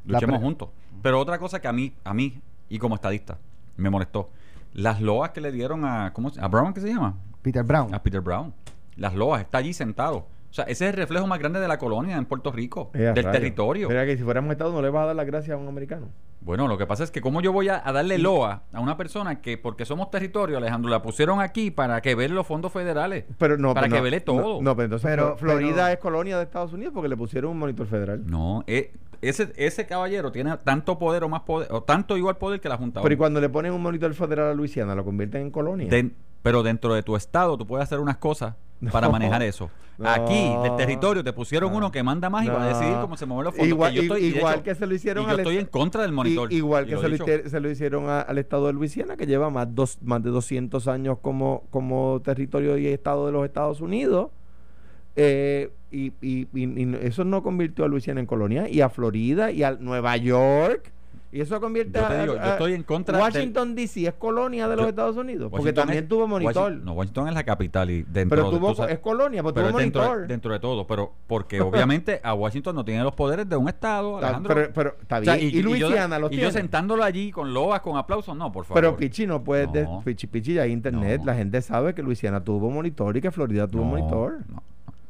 [0.04, 0.68] Luchemos juntos.
[1.02, 3.38] Pero otra cosa que a mí, a mí, y como estadista,
[3.76, 4.30] me molestó.
[4.74, 7.16] Las loas que le dieron a, ¿cómo ¿A Brown qué se llama?
[7.40, 7.94] Peter Brown.
[7.94, 8.52] A Peter Brown.
[8.96, 10.26] Las loas, está allí sentado.
[10.56, 13.12] O sea, ese es el reflejo más grande de la colonia en Puerto Rico, Eh,
[13.14, 13.90] del territorio.
[13.90, 16.08] Mira que si fuéramos Estado no le vas a dar las gracias a un americano.
[16.40, 18.96] Bueno, lo que pasa es que como yo voy a, a darle loa a una
[18.96, 23.24] persona que porque somos territorio, Alejandro, la pusieron aquí para que vele los fondos federales.
[23.36, 24.40] Pero no, Para pero que no, vele todo.
[24.56, 27.50] No, no, pero entonces Pero- Florida pero- es colonia de Estados Unidos porque le pusieron
[27.50, 28.22] un monitor federal.
[28.24, 32.60] No, eh, ese, ese caballero tiene tanto poder o más poder, o tanto igual poder
[32.62, 33.02] que la Junta.
[33.02, 35.90] Pero y cuando le ponen un monitor federal a Luisiana, lo convierten en colonia.
[36.42, 38.54] Pero dentro de tu estado tú puedes hacer unas cosas
[38.92, 39.12] para No.
[39.12, 39.68] manejar eso.
[39.98, 40.10] No.
[40.10, 41.78] Aquí, del territorio, te pusieron No.
[41.78, 43.68] uno que manda más y va a decidir cómo se mueven los fondos.
[43.68, 45.40] Igual, que yo estoy- y de igual hecho, que se lo hicieron y yo al
[45.40, 46.52] estoy est- en contra del monitor.
[46.52, 49.26] igual y que se lo, hicieron- se lo hicieron a- al estado de Luisiana, que
[49.26, 53.80] lleva más, dos, más de 200 años como, como territorio y estado de los Estados
[53.80, 54.30] Unidos.
[55.18, 59.50] Eh, y, y- y- y eso no convirtió a Luisiana en colonia, y a Florida,
[59.50, 60.92] y a Nueva York.
[61.36, 64.14] Y eso convierte Yo te a, digo, yo estoy en contra del- Washington DC es
[64.14, 66.54] colonia de los Yo- Estados Unidos, porque Washington también es- tuvo monitor.
[66.56, 69.42] Washington- no, Washington es la capital y dentro pero de tuvo, tú sabes- es colonia,
[69.42, 70.20] pero, pero tuvo es dentro, monitor.
[70.22, 73.68] de, dentro de todo, pero porque obviamente a Washington no tiene los poderes de un
[73.68, 74.54] estado, Alejandro.
[74.54, 75.34] pero, pero está O bien.
[75.34, 78.64] sea, y, Luisiana yo, los y yo sentándolo allí con loas, con aplausos, no, por
[78.64, 78.80] favor.
[78.82, 80.00] Pero Pichi no puede, de- No.
[80.04, 81.26] Pichi, Pichi, ya hay internet, No.
[81.26, 84.38] la gente sabe que Luisiana tuvo monitor y que Florida tuvo No, monitor.
[84.48, 84.62] no.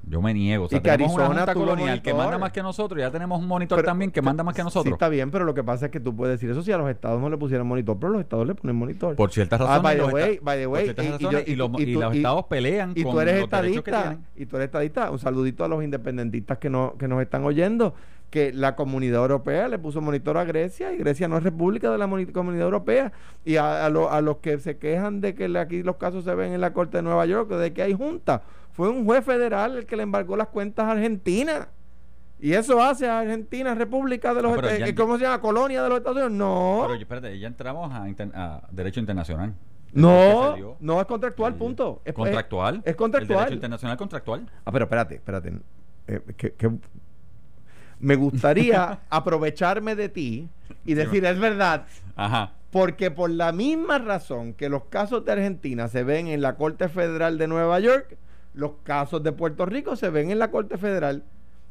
[0.08, 0.66] Yo me niego.
[0.66, 3.00] O sea, Y que tenemos una Arizona junta tuvo colonial que manda más que nosotros.
[3.00, 4.92] Ya tenemos un monitor Pero- también que manda más que Sí, nosotros.
[4.92, 6.88] está bien, pero lo que pasa es que tú puedes decir eso si a los
[6.88, 9.16] estados no le pusieron monitor, pero los estados le ponen monitor.
[9.16, 9.82] por ciertas Ah, razones.
[9.82, 12.14] by the los way, esta- by the way, y- y yo- y, los, y los
[12.14, 15.18] estados pelean y con tú eres los derechos que estadista, y tú eres estadista, un
[15.18, 17.94] saludito a los independentistas que, no, que nos están oyendo,
[18.30, 21.98] que la comunidad europea le puso monitor a Grecia y Grecia no es república de
[21.98, 23.12] la comunidad europea.
[23.44, 26.24] Y a, a lo- a los que se quejan de que le- aquí los casos
[26.24, 28.42] se ven en la Corte de Nueva York, de que hay junta,
[28.76, 31.68] fue un juez federal el que le embargó las cuentas a Argentina.
[32.38, 34.92] Y eso hace a Argentina república de los Ah, Estados.
[34.94, 35.40] ¿Cómo se llama?
[35.40, 36.32] Colonia de los Estados Unidos.
[36.32, 36.82] No.
[36.86, 39.54] Pero espérate, ya entramos a, derecho internacional.
[39.94, 41.58] no, no es contractual, Sí.
[41.58, 42.02] punto.
[42.04, 42.82] Es, ¿Contractual?
[42.84, 43.38] Es, contractual.
[43.38, 44.46] El derecho internacional contractual.
[44.66, 45.52] Ah, pero espérate, espérate.
[46.08, 46.70] Eh, que- que-
[47.98, 50.48] me gustaría aprovecharme de ti
[50.84, 52.52] y decir, es verdad, Ajá.
[52.70, 56.90] porque por la misma razón que los casos de Argentina se ven en la Corte
[56.90, 58.18] Federal de Nueva York,
[58.56, 61.22] los casos de Puerto Rico se ven en la Corte Federal,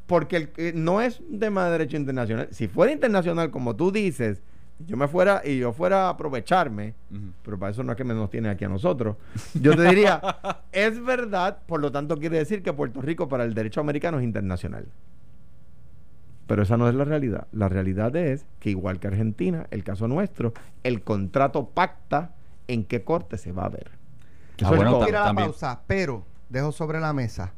[0.06, 2.48] porque el- eh, no es un tema de derecho internacional.
[2.52, 4.40] Si fuera internacional, como tú dices,
[4.86, 6.94] yo me fuera y yo fuera a aprovecharme,
[7.42, 9.16] pero para eso no es que me nos tiene aquí a nosotros.
[9.54, 10.20] Yo te diría,
[10.72, 14.24] es verdad, por lo tanto quiere decir que Puerto Rico para el derecho americano es
[14.24, 14.86] internacional.
[16.46, 17.48] Pero esa no es la realidad.
[17.52, 20.52] La realidad es que igual que Argentina, el caso nuestro,
[20.84, 22.30] el contrato pacta
[22.68, 23.88] en qué corte se va a ver.
[23.90, 25.48] Ah, Eso es bueno, ir a la también.
[25.48, 27.52] pausa, pero dejo sobre la mesa.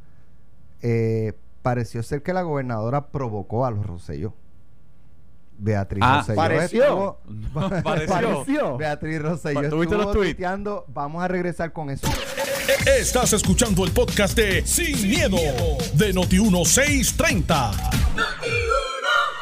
[0.82, 4.32] eh, pareció ser que la gobernadora provocó a los Rosselló.
[5.58, 6.84] Beatriz Ah, Rosselló pareció.
[6.84, 7.18] estuvo-
[7.82, 8.08] Pareció.
[8.14, 8.76] Pareció.
[8.76, 10.84] Beatriz Rosselló ¿tuviste estuvo los tuiteando.
[10.88, 12.06] Vamos a regresar con eso.
[12.98, 15.36] Estás escuchando el podcast de Sin, miedo,
[15.94, 17.72] de Noti1630.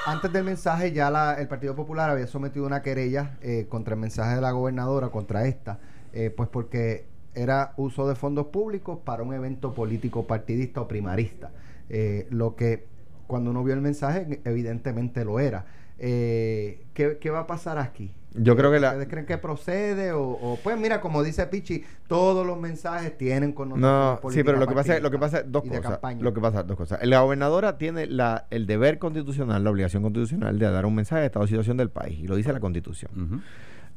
[0.07, 4.01] Antes del mensaje, ya la- el Partido Popular había sometido una querella eh, contra el
[4.01, 5.81] mensaje de la gobernadora, contra esta,
[6.13, 11.51] eh, pues porque era uso de fondos públicos para un evento político partidista o primarista.
[11.89, 12.87] Eh, lo que
[13.27, 15.67] cuando uno vio el mensaje, evidentemente lo era.
[15.99, 18.11] Eh, ¿qué, qué va a pasar aquí?
[18.39, 20.13] Yo creo que la- ¿Ustedes creen que procede?
[20.13, 24.59] O, o, pues mira, como dice Pichi, todos los mensajes tienen connotaciones No, sí, pero
[24.59, 25.99] lo que pasa es, lo que pasa dos cosas.
[26.21, 27.01] Lo que pasa dos cosas.
[27.07, 31.27] La gobernadora tiene la, el deber constitucional, la obligación constitucional de dar un mensaje de
[31.27, 33.11] estado de situación del país y lo dice la Constitución.
[33.17, 33.41] Ujú.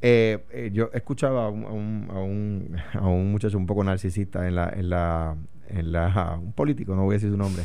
[0.02, 3.84] Eh, eh, yo escuchaba a un, a, un, a, un, a un muchacho un poco
[3.84, 5.36] narcisista en la, en la,
[5.70, 7.64] en la, un político, no voy a decir su nombre,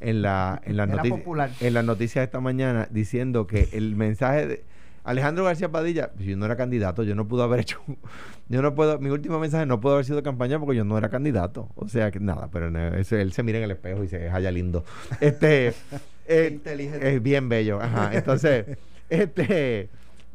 [0.00, 4.64] en la, en las noticias, en las noticias esta mañana diciendo que el mensaje de
[5.04, 7.80] Alejandro García Padilla, pues, yo no era candidato, yo no pude haber hecho,
[8.48, 11.08] yo no puedo, mi último mensaje no pudo haber sido campaña porque yo no era
[11.08, 14.08] candidato, o sea que nada, pero no, eso, él se mira en el espejo y
[14.08, 14.84] se halla lindo,
[15.20, 15.74] este,
[16.28, 17.16] eh, inteligente.
[17.16, 19.88] es bien bello, ajá, entonces, este,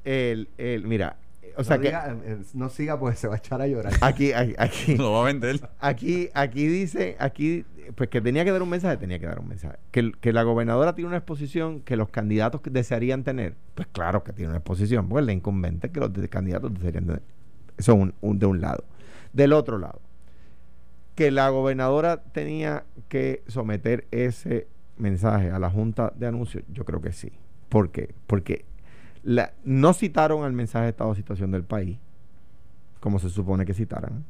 [0.04, 1.16] el, el, mira,
[1.58, 3.94] o sea no, que diga, eh, no siga porque se va a echar a llorar.
[4.02, 5.60] aquí, aquí, aquí, Lo va a vender.
[5.80, 7.66] aquí, aquí dice, aquí
[7.96, 9.78] pues que tenía que dar un mensaje, tenía que dar un mensaje.
[9.92, 14.34] Que, que la gobernadora tiene una exposición que los candidatos desearían tener, pues claro que
[14.34, 17.22] tiene una exposición, pues la incumbente que los candidatos desearían tener.
[17.78, 18.84] Eso es un, de un lado.
[19.34, 20.02] Del otro lado,
[21.16, 24.68] que la gobernadora tenía que someter ese
[24.98, 27.32] mensaje a la Junta de Anuncios, yo creo que sí.
[27.70, 28.14] ¿Por qué?
[28.26, 28.66] Porque
[29.64, 31.98] no citaron al mensaje de estado de situación del país,
[33.00, 34.24] como se supone que citaran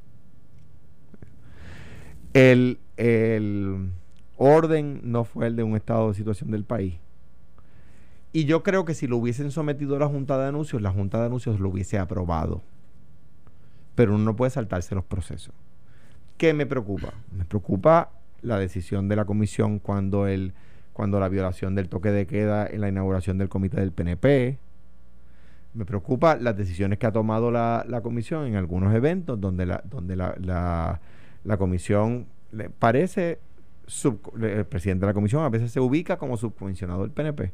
[2.37, 3.89] el,
[4.37, 6.95] orden no fue el de un estado de situación del país.
[8.33, 11.19] Y yo creo que si lo hubiesen sometido a la Junta de Anuncios, la Junta
[11.19, 12.61] de Anuncios lo hubiese aprobado.
[13.95, 15.55] Pero uno no puede saltarse los procesos.
[16.37, 17.13] ¿Qué me preocupa?
[17.31, 20.53] Me preocupa la decisión de la comisión cuando, el,
[20.93, 24.59] cuando la violación del toque de queda en la inauguración del comité del PNP.
[25.77, 30.15] Me preocupa las decisiones que ha tomado la, comisión en algunos eventos donde la, donde
[30.15, 33.39] la comisión le parece
[34.41, 37.51] el presidente de la comisión a veces se ubica como subcomisionado del PNP.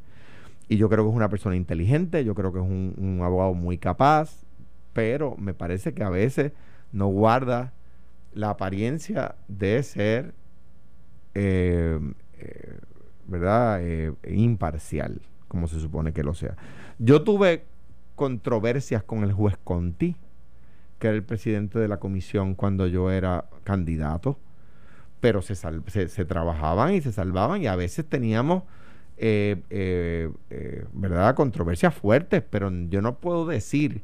[0.68, 3.78] Y yo creo que es una persona inteligente, yo creo que es un, abogado muy
[3.78, 4.44] capaz,
[4.94, 6.54] pero me parece que a veces
[6.92, 7.74] no guarda
[8.34, 10.34] la apariencia de ser,
[11.36, 12.00] eh,
[12.40, 12.78] eh,
[13.28, 16.56] ¿verdad?, eh, imparcial, como se supone que lo sea.
[16.98, 17.66] Yo tuve
[18.24, 20.16] controversias con el juez Conti
[21.04, 24.40] que era el presidente de la comisión cuando yo era candidato,
[25.20, 28.64] pero se, trabajaban y se salvaban y a veces teníamos,
[29.18, 34.02] eh, eh, eh, ¿verdad?, controversias fuertes, pero yo no puedo decir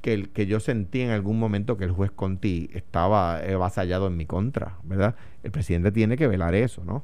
[0.00, 4.16] que, el, que yo sentí en algún momento que el juez Conti estaba avasallado en
[4.16, 5.16] mi contra, ¿verdad?
[5.42, 7.02] El presidente tiene que velar eso, ¿no?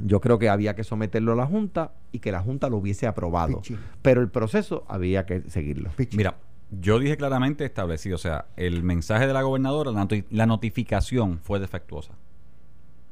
[0.00, 3.06] Yo creo que había que someterlo a la Junta y que la Junta lo hubiese
[3.06, 3.62] aprobado.
[4.02, 5.90] Pero el proceso había que seguirlo.
[6.12, 6.36] Mira,
[6.70, 9.90] yo dije claramente establecido, o sea, el mensaje de la gobernadora,
[10.30, 12.14] la, notificación fue defectuosa.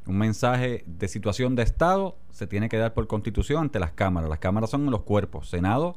[0.06, 4.30] Un mensaje de situación de Estado se tiene que dar por constitución ante las cámaras.
[4.30, 5.96] Las cámaras son los cuerpos, Senado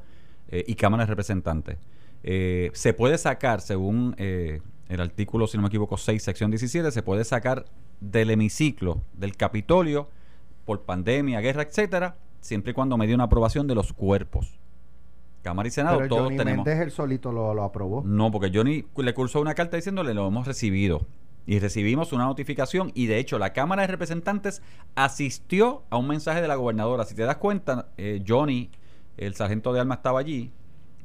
[0.50, 1.78] eh, y Cámara de Representantes.
[2.24, 6.92] Eh, se puede sacar, según eh, el artículo, si no me equivoco, 6, sección 17,
[6.92, 7.66] se puede sacar
[8.02, 10.10] del hemiciclo del Capitolio
[10.66, 14.60] por pandemia, guerra, etcétera, siempre y cuando me dio una aprobación de los cuerpos.
[15.44, 16.66] Cámara y Senado, Pero todos Johnny tenemos.
[16.66, 18.02] Méndez el solito lo, lo, aprobó.
[18.06, 21.06] No, porque Johnny le cursó una carta diciéndole lo hemos recibido.
[21.46, 24.62] Y recibimos una notificación y de hecho la Cámara de Representantes
[24.96, 27.04] asistió a un mensaje de la gobernadora.
[27.04, 28.72] Si te das cuenta, eh, Johnny,
[29.18, 30.52] el sargento de armas estaba allí.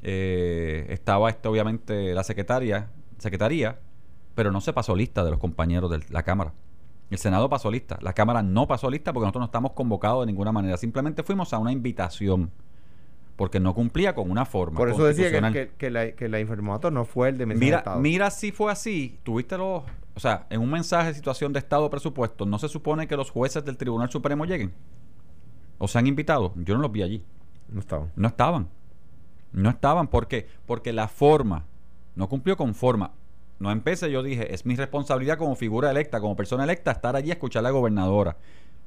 [0.02, 3.80] Eh, estaba este, obviamente la secretaria, secretaría,
[4.36, 6.52] pero no se pasó lista de los compañeros de la Cámara.
[7.10, 7.98] El Senado pasó lista.
[8.02, 10.76] La Cámara no pasó lista porque nosotros no estamos convocados de ninguna manera.
[10.76, 12.50] Simplemente fuimos a una invitación
[13.36, 14.76] porque no cumplía con una forma.
[14.76, 17.76] Por eso decía que, que, la, que la informator no fue el de mensaje mira,
[17.76, 18.00] de Estado.
[18.00, 19.84] Mira si fue así, tuviste los...
[20.14, 23.30] O sea, en un mensaje de situación de Estado presupuesto, ¿no se supone que los
[23.30, 24.72] jueces del Tribunal Supremo lleguen?
[25.78, 26.52] ¿O se han invitado?
[26.56, 27.24] Yo no los vi allí.
[27.68, 28.10] No estaban.
[28.16, 28.68] No estaban.
[29.52, 30.08] No estaban.
[30.08, 30.48] ¿Por qué?
[30.66, 31.64] Porque la forma
[32.16, 33.12] no cumplió con forma.
[33.58, 37.30] No empecé, yo dije, es mi responsabilidad como figura electa, como persona electa, estar allí
[37.30, 38.36] a escuchar a la gobernadora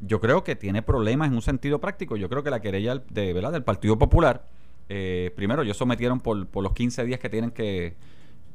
[0.01, 2.17] yo creo que tiene problemas en un sentido práctico.
[2.17, 3.51] Yo creo que la querella de, ¿verdad?
[3.51, 4.47] del Partido Popular,
[4.89, 7.95] eh, primero, ellos sometieron por, por los 15 días que tienen que,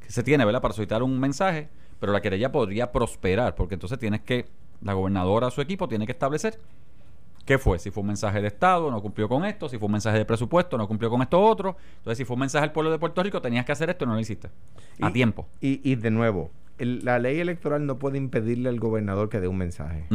[0.01, 0.61] que se tiene, ¿verdad?
[0.61, 1.69] Para solicitar un mensaje,
[2.01, 4.47] pero la querella podría prosperar, porque entonces tienes que,
[4.83, 6.59] la gobernadora, su equipo, tiene que establecer
[7.47, 9.93] qué fue, si fue un mensaje de Estado, no cumplió con esto, si fue un
[9.93, 11.77] mensaje de presupuesto, no cumplió con esto otro.
[11.99, 14.09] Entonces, si fue un mensaje al pueblo de Puerto Rico, tenías que hacer esto y
[14.09, 14.51] no lo hiciste.
[15.01, 15.49] A tiempo.
[15.61, 19.57] Y, y de nuevo, la ley electoral no puede impedirle al gobernador que dé un
[19.57, 20.07] mensaje.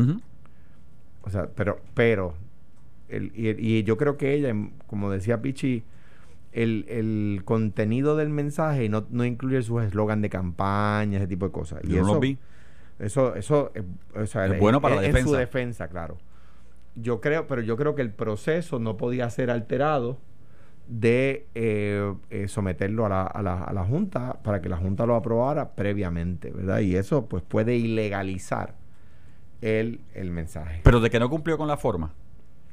[1.23, 2.35] O sea, pero, pero,
[3.07, 4.53] el, y, yo creo que ella,
[4.87, 5.83] como decía Pichi,
[6.51, 11.51] el, el contenido del mensaje no, no incluye sus eslogan de campaña, ese tipo de
[11.53, 11.81] cosas.
[11.83, 12.37] Yo no lo vi.
[12.99, 13.71] Eso, eso
[14.15, 15.19] o sea, es bueno para la defensa.
[15.19, 16.17] En su defensa, claro.
[16.95, 20.17] Yo creo, pero yo creo que el proceso no podía ser alterado
[20.87, 25.05] de eh, eh, someterlo a la, a, la, a la Junta para que la Junta
[25.05, 26.79] lo aprobara previamente, ¿verdad?
[26.79, 28.75] Y eso pues puede ilegalizar
[29.61, 30.81] el, el mensaje.
[30.83, 32.11] Pero de que no cumplió con la forma.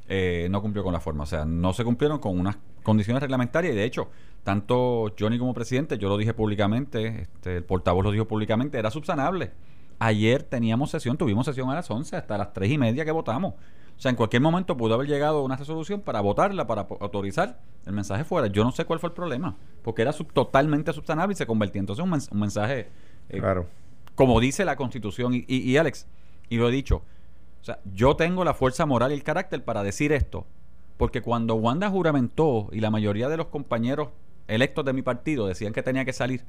[0.09, 1.24] Eh, no cumplió con la forma.
[1.24, 4.11] O sea, no se cumplieron con unas condiciones reglamentarias y de hecho,
[4.42, 8.90] tanto Johnny como presidente, yo lo dije públicamente, este, el portavoz lo dijo públicamente, era
[8.90, 9.50] subsanable.
[9.98, 13.54] Ayer teníamos sesión, tuvimos sesión a las 11 hasta las 3 y media que votamos.
[13.98, 17.92] O sea, en cualquier momento pudo haber llegado una resolución para votarla, para autorizar el
[17.92, 18.46] mensaje fuera.
[18.46, 22.04] Yo no sé cuál fue el problema, porque era totalmente subsanable y se convertía entonces
[22.04, 22.88] en un, mensaje,
[23.28, 23.66] eh, claro.
[24.14, 25.34] como dice la Constitución.
[25.34, 26.06] Y, y, y Alex,
[26.48, 27.02] y lo he dicho.
[27.61, 30.46] O sea, yo tengo la fuerza moral y el carácter para decir esto.
[30.96, 34.11] Porque cuando Wanda juramentó y la mayoría de los compañeros
[34.46, 36.44] electos de mi partido decían que tenía que salir,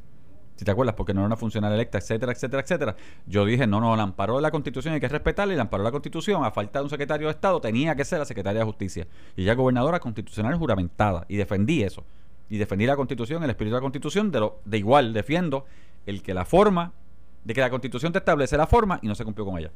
[0.60, 2.96] si te acuerdas, porque no era una funcionaria electa, etcétera, etcétera, etcétera.
[3.26, 5.84] Yo dije, no, no, el amparo de la Constitución hay que respetarla y el amparo
[5.84, 8.60] de la Constitución, a falta de un secretario de Estado, tenía que ser la secretaria
[8.60, 9.08] de Justicia.
[9.38, 11.26] Y ella gobernadora constitucional juramentada.
[11.30, 12.04] Y defendí eso.
[12.50, 15.66] Y defendí la Constitución, el espíritu de la Constitución, de, lo, de igual defiendo
[16.06, 16.92] el que la forma,
[17.46, 19.72] de que la Constitución te establece la forma y no se cumplió con ella.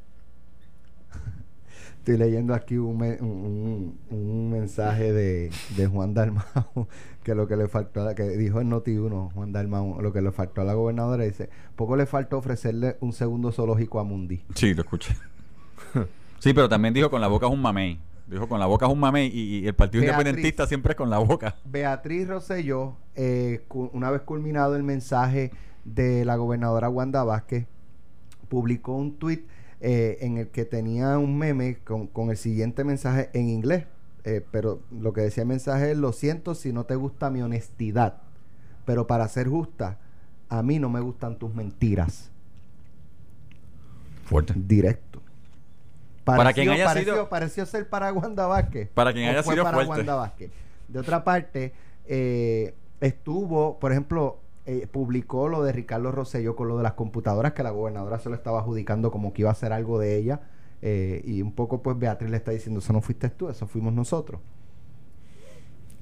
[2.00, 6.88] Estoy leyendo aquí un, un- un mensaje de, de Juan Dalmau,
[7.24, 10.22] que lo que le faltó, a la, que dijo en Noti1, Juan Dalmau, lo que
[10.22, 14.44] le faltó a la gobernadora, dice, poco le faltó ofrecerle un segundo zoológico a Mundi.
[14.54, 15.16] Sí, lo escuché.
[16.40, 18.00] sí, pero también dijo con la boca es un mamey.
[18.28, 20.20] Dijo con la boca es un mamey y, y el Partido Beatriz.
[20.20, 21.56] Independentista siempre es con la boca.
[21.66, 25.52] Beatriz Rosselló, eh, una vez culminado el mensaje
[25.86, 27.66] de la gobernadora Wanda Vázquez,
[28.50, 29.48] publicó un tuit
[29.82, 33.86] eh, en el que tenía un meme con, con el siguiente mensaje en inglés.
[34.26, 37.42] Eh, pero lo que decía el mensaje es, lo siento si no te gusta mi
[37.42, 38.22] honestidad,
[38.86, 39.98] pero para ser justa,
[40.50, 42.32] a mí no me gustan tus mentiras.
[44.26, 44.54] Fuerte.
[44.56, 45.22] Directo.
[46.24, 48.90] Para quien haya pareció, sido- pareció ser para Wanda Vázquez.
[48.94, 49.92] Para quien ¿O haya sido para fuerte.
[49.92, 50.52] Wanda Vázquez?
[50.88, 51.74] De otra parte,
[52.06, 57.52] eh, estuvo, por ejemplo, eh, publicó lo de Ricardo Rosselló con lo de las computadoras
[57.52, 60.40] que la gobernadora se lo estaba adjudicando como que iba a ser algo de ella.
[60.86, 63.94] Eh, y un poco pues Beatriz le está diciendo, eso no fuiste tú, eso fuimos
[63.94, 64.42] nosotros.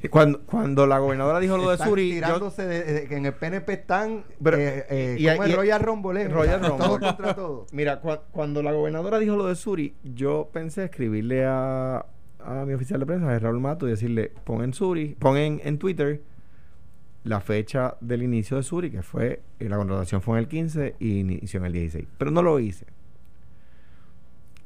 [0.09, 3.27] Cuando, cuando la gobernadora dijo lo de Están Suri, yo, tirándose de, de que en
[3.27, 5.27] el PNP están Pero, eh, eh, y-.
[5.53, 6.27] Royal Rumble, eh?
[6.27, 6.87] Royal Rumble.
[6.99, 7.67] contra todo.
[7.71, 12.03] Mira, cua- cuando la gobernadora dijo lo de Suri, yo pensé escribirle a,
[12.43, 15.61] a mi oficial de prensa, a Raúl Mato, y decirle, pon en Suri, pon en,
[15.63, 16.23] en Twitter
[17.23, 20.95] la fecha del inicio de Suri, que fue, eh, la contratación fue en el 15
[20.97, 22.07] y inició en el 16.
[22.17, 22.87] Pero no lo hice.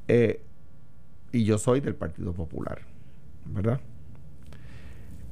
[0.07, 0.41] Eh,
[1.31, 2.81] y yo soy del Partido Popular,
[3.45, 3.81] ¿verdad?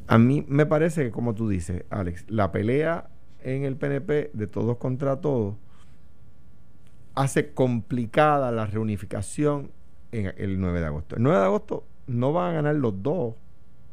[0.07, 3.09] A mí me parece que, como tú dices, Alex, la pelea
[3.41, 5.55] en el PNP de todos contra todos
[7.15, 9.71] hace complicada la reunificación
[10.11, 11.15] en el 9 de agosto.
[11.15, 13.35] El 9 de agosto no van a ganar los dos,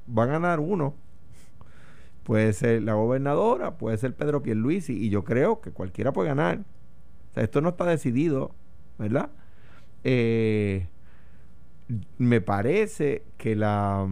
[0.06, 0.94] van a ganar uno.
[2.24, 6.58] Puede ser la gobernadora, puede ser Pedro Pierluisi, y yo creo que cualquiera puede ganar.
[7.30, 8.54] O sea, esto no está decidido,
[8.98, 9.30] ¿verdad?
[10.04, 10.86] Eh,
[12.18, 14.06] me parece que la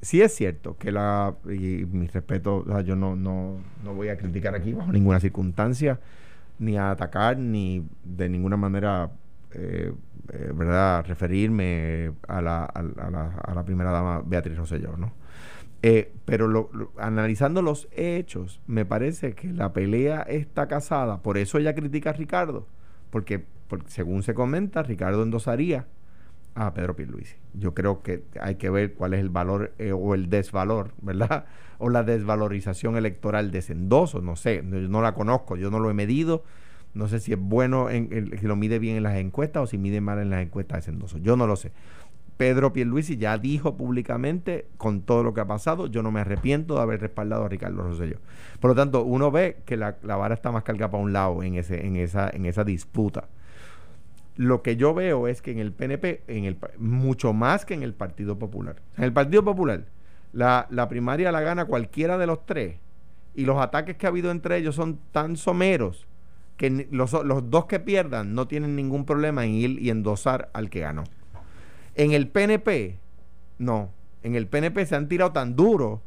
[0.00, 4.54] sí es cierto que la y mi respeto yo no, no, no voy a criticar
[4.54, 5.98] aquí bajo ninguna circunstancia
[6.58, 9.10] ni a atacar ni de ninguna manera
[9.52, 9.92] eh,
[10.32, 15.12] eh, verdad referirme a la, a, a la, a la primera dama Beatriz Rosselló ¿no?
[15.82, 21.38] Eh, pero lo- lo- analizando los hechos me parece que la pelea está casada por
[21.38, 22.66] eso ella critica a Ricardo
[23.10, 25.86] porque, porque según se comenta Ricardo endosaría
[26.54, 27.34] a Pedro Pierluisi.
[27.54, 31.46] Yo creo que hay que ver cuál es el valor eh, o el desvalor, ¿verdad?
[31.78, 35.70] O la desvalorización electoral de ese endoso, no sé, no, yo no la conozco, yo
[35.70, 36.44] no lo he medido,
[36.94, 39.78] no sé si es bueno, en, si lo mide bien en las encuestas o si
[39.78, 41.72] mide mal en las encuestas ese endoso, yo no lo sé.
[42.36, 46.74] Pedro Pierluisi ya dijo públicamente, con todo lo que ha pasado, yo no me arrepiento
[46.74, 48.18] de haber respaldado a Ricardo Rosselló.
[48.58, 51.44] Por lo tanto, uno ve que la, la vara está más cargada para un lado
[51.44, 53.28] en, ese, en, esa, en esa disputa.
[54.36, 57.82] Lo que yo veo es que en el PNP, en el, mucho más que en
[57.82, 58.82] el Partido Popular.
[58.96, 59.84] En el Partido Popular,
[60.32, 62.76] la, la primaria la gana cualquiera de los tres
[63.34, 66.06] y los ataques que ha habido entre ellos son tan someros
[66.56, 70.70] que los, los dos que pierdan no tienen ningún problema en ir y endosar al
[70.70, 71.04] que ganó.
[71.94, 72.98] En el PNP,
[73.58, 73.90] no.
[74.22, 76.02] En el PNP se han tirado tan duro.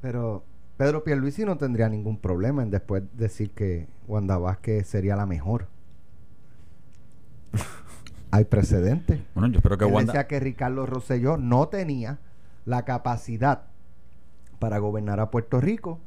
[0.00, 0.44] Pero
[0.76, 5.68] Pedro Pierluisi no tendría ningún problema en después decir que Wanda Vázquez sería la mejor.
[8.30, 9.20] Hay precedentes.
[9.34, 10.12] Bueno, yo espero que Él Wanda...
[10.12, 12.18] decía que Ricardo Rosselló no tenía
[12.64, 13.64] la capacidad
[14.58, 16.00] para gobernar a Puerto Rico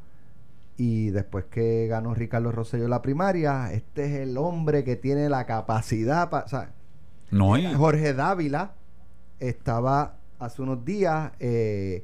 [0.76, 5.46] y después que ganó Ricardo Rosselló la primaria, este es el hombre que tiene la
[5.46, 6.46] capacidad para...
[6.46, 6.72] o sea,
[7.32, 7.74] No hay...
[7.74, 8.74] Jorge Dávila
[9.40, 12.04] estaba hace unos días, eh.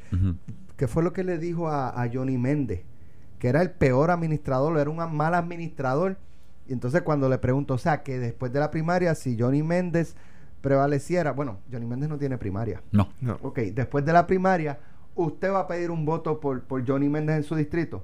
[0.76, 2.84] ¿qué fue lo que le dijo a, a Johnny Méndez?
[3.40, 6.18] Que era el peor administrador, era un mal administrador.
[6.67, 10.15] Y entonces cuando le pregunto, o sea, que después de la primaria, si Johnny Méndez
[10.62, 12.82] prevaleciera, bueno, Johnny Méndez no tiene primaria.
[12.91, 13.10] No.
[13.19, 13.38] No.
[13.41, 14.80] Ok, después de la primaria,
[15.15, 18.04] ¿usted va a pedir un voto por, por Johnny Méndez en su distrito?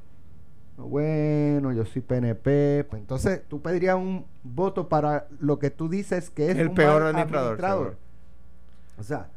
[0.77, 2.85] Bueno, yo soy PNP.
[2.89, 6.75] Pues entonces, tú pedirías un voto para lo que tú dices que es El un
[6.75, 7.97] peor mal administrador,
[8.97, 9.29] O sea,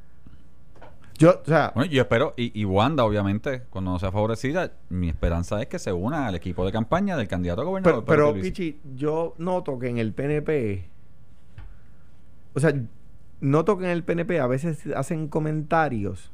[1.22, 5.08] Yo, o sea, Bueno, yo espero, y, y Wanda, obviamente, cuando no sea favorecida, mi
[5.08, 8.04] esperanza es que se una al equipo de campaña del candidato a gobernador.
[8.04, 8.40] pero, pero.
[8.42, 10.88] Pichi, yo noto que en el PNP,
[12.54, 12.74] o sea,
[13.40, 16.32] noto que en el PNP a veces hacen comentarios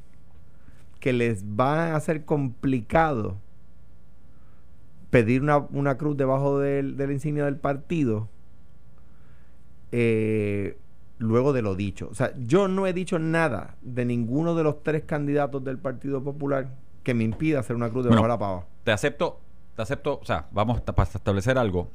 [1.01, 3.37] que les van a hacer complicado
[5.11, 8.29] pedir una, una cruz debajo del, de la insignia del partido
[9.93, 10.77] eh,
[11.19, 12.09] luego de lo dicho.
[12.11, 16.23] O sea, yo no he dicho nada de ninguno de los tres candidatos del Partido
[16.23, 16.69] Popular
[17.03, 18.67] que me impida hacer una cruz debajo Bueno, de la pava.
[18.85, 19.41] Te acepto,
[19.77, 21.91] te acepto, o sea, vamos para establecer algo.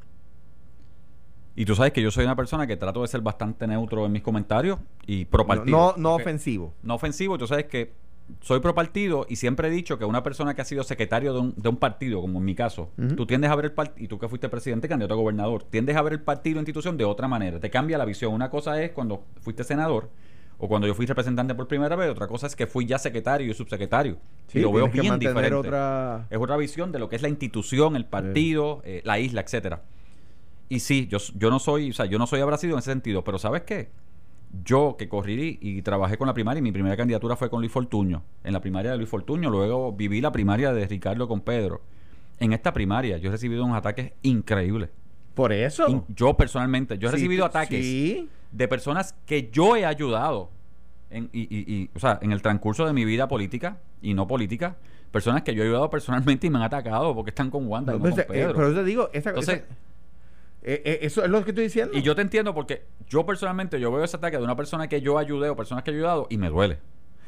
[1.55, 4.11] Y tú sabes que yo soy una persona que trato de ser bastante neutro en
[4.11, 5.78] mis comentarios y pro No, partido.
[5.78, 6.21] no, no Ok.
[6.21, 6.74] ofensivo.
[6.82, 7.93] no ofensivo, tú sabes que
[8.41, 11.39] soy pro partido y siempre he dicho que una persona que ha sido secretario de
[11.39, 14.07] un, de un partido, como en mi caso, tú tiendes a ver el partido, y
[14.07, 17.05] tú que fuiste presidente, candidato a gobernador, tiendes a ver el partido o institución de
[17.05, 18.34] otra manera, te cambia la visión.
[18.34, 20.09] Una cosa es cuando fuiste senador
[20.57, 23.51] o cuando yo fui representante por primera vez, otra cosa es que fui ya secretario
[23.51, 24.17] y subsecretario.
[24.47, 25.55] Sí, y lo veo bien diferente.
[25.67, 29.41] otra- Es otra visión de lo que es la institución, el partido, eh, la isla,
[29.41, 29.82] etcétera.
[30.69, 33.24] Y sí, yo, yo no soy, o sea, yo no soy abracido en ese sentido,
[33.24, 33.89] pero ¿sabes qué?
[34.63, 37.71] Yo que corrí y trabajé con la primaria, y mi primera candidatura fue con Luis
[37.71, 41.81] Fortuño, en la primaria de Luis Fortuño, luego viví la primaria de Ricardo con Pedro.
[42.39, 44.89] En esta primaria yo he recibido unos ataques increíbles.
[45.33, 45.87] Por eso.
[45.87, 48.29] In- yo personalmente, yo he Sí, recibido ataques Sí.
[48.51, 50.51] de personas que yo he ayudado
[51.09, 54.27] en, y, y- y, o sea, en el transcurso de mi vida política y no
[54.27, 54.75] política,
[55.11, 57.97] personas que yo he ayudado personalmente y me han atacado porque están con Wanda y
[57.99, 58.53] no Entonces, con eh, Pedro.
[58.55, 59.63] pero yo te digo, esa, Entonces-
[60.64, 61.97] eh, eh, eso es lo que estoy diciendo.
[61.97, 65.01] y yo te entiendo porque yo personalmente yo veo ese ataque de una persona que
[65.01, 66.80] yo ayudé o personas que he ayudado y me duele.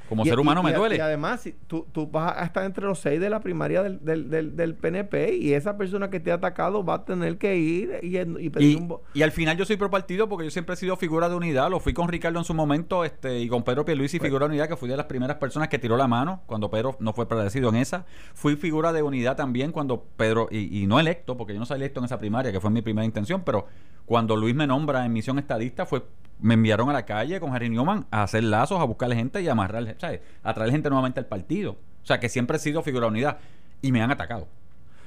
[0.10, 0.98] Como Y- ser humano y me duele.
[0.98, 4.30] Y además, tú, tú vas a estar entre los seis de la primaria del, del,
[4.30, 8.00] del, del PNP y esa persona que te ha atacado va a tener que ir
[8.04, 8.98] y, y pedir un...
[9.14, 11.70] y al final yo soy pro partido porque yo siempre he sido figura de unidad.
[11.70, 14.52] Lo fui con Ricardo en su momento este y con Pedro Pierluisi Pues- figura de
[14.52, 17.28] unidad, que fui de las primeras personas que tiró la mano cuando Pedro no fue
[17.28, 18.06] predecido en esa.
[18.34, 22.00] Fui figura de unidad también cuando Pedro, y, no electo, porque yo no salí electo
[22.00, 23.68] en esa primaria, que fue mi primera intención, pero
[24.06, 26.04] cuando Luis me nombra en misión estadista, fue
[26.40, 29.48] me enviaron a la calle con Harry Newman a hacer lazos, a buscarle gente y
[29.48, 30.22] a amarrar, ¿sabes?
[30.44, 31.72] a traer gente nuevamente al partido.
[31.72, 33.38] O sea, que siempre he sido figura de unidad
[33.82, 34.48] y me han atacado.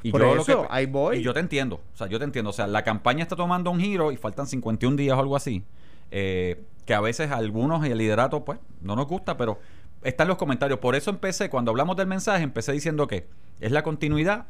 [0.03, 1.19] Y Por yo lo eso, que- ahí voy.
[1.19, 1.81] Y yo te entiendo.
[1.95, 2.51] O sea, yo te entiendo.
[2.51, 5.65] O sea, la campaña está tomando un giro y faltan 51 días o algo así.
[6.11, 9.59] eh, que a veces a algunos y el liderato, pues, no nos gusta, pero
[10.03, 10.79] están los comentarios.
[10.79, 13.27] Por eso empecé, cuando hablamos del mensaje, empecé diciendo que
[13.61, 14.47] es la continuidad,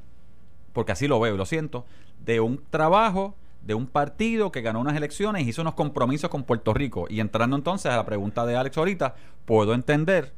[0.72, 1.84] porque así lo veo y lo siento,
[2.24, 3.34] de un trabajo
[3.68, 7.06] de un partido que ganó unas elecciones y hizo unos compromisos con Puerto Rico.
[7.10, 9.14] Y entrando entonces a la pregunta de Alex ahorita,
[9.44, 10.32] puedo entender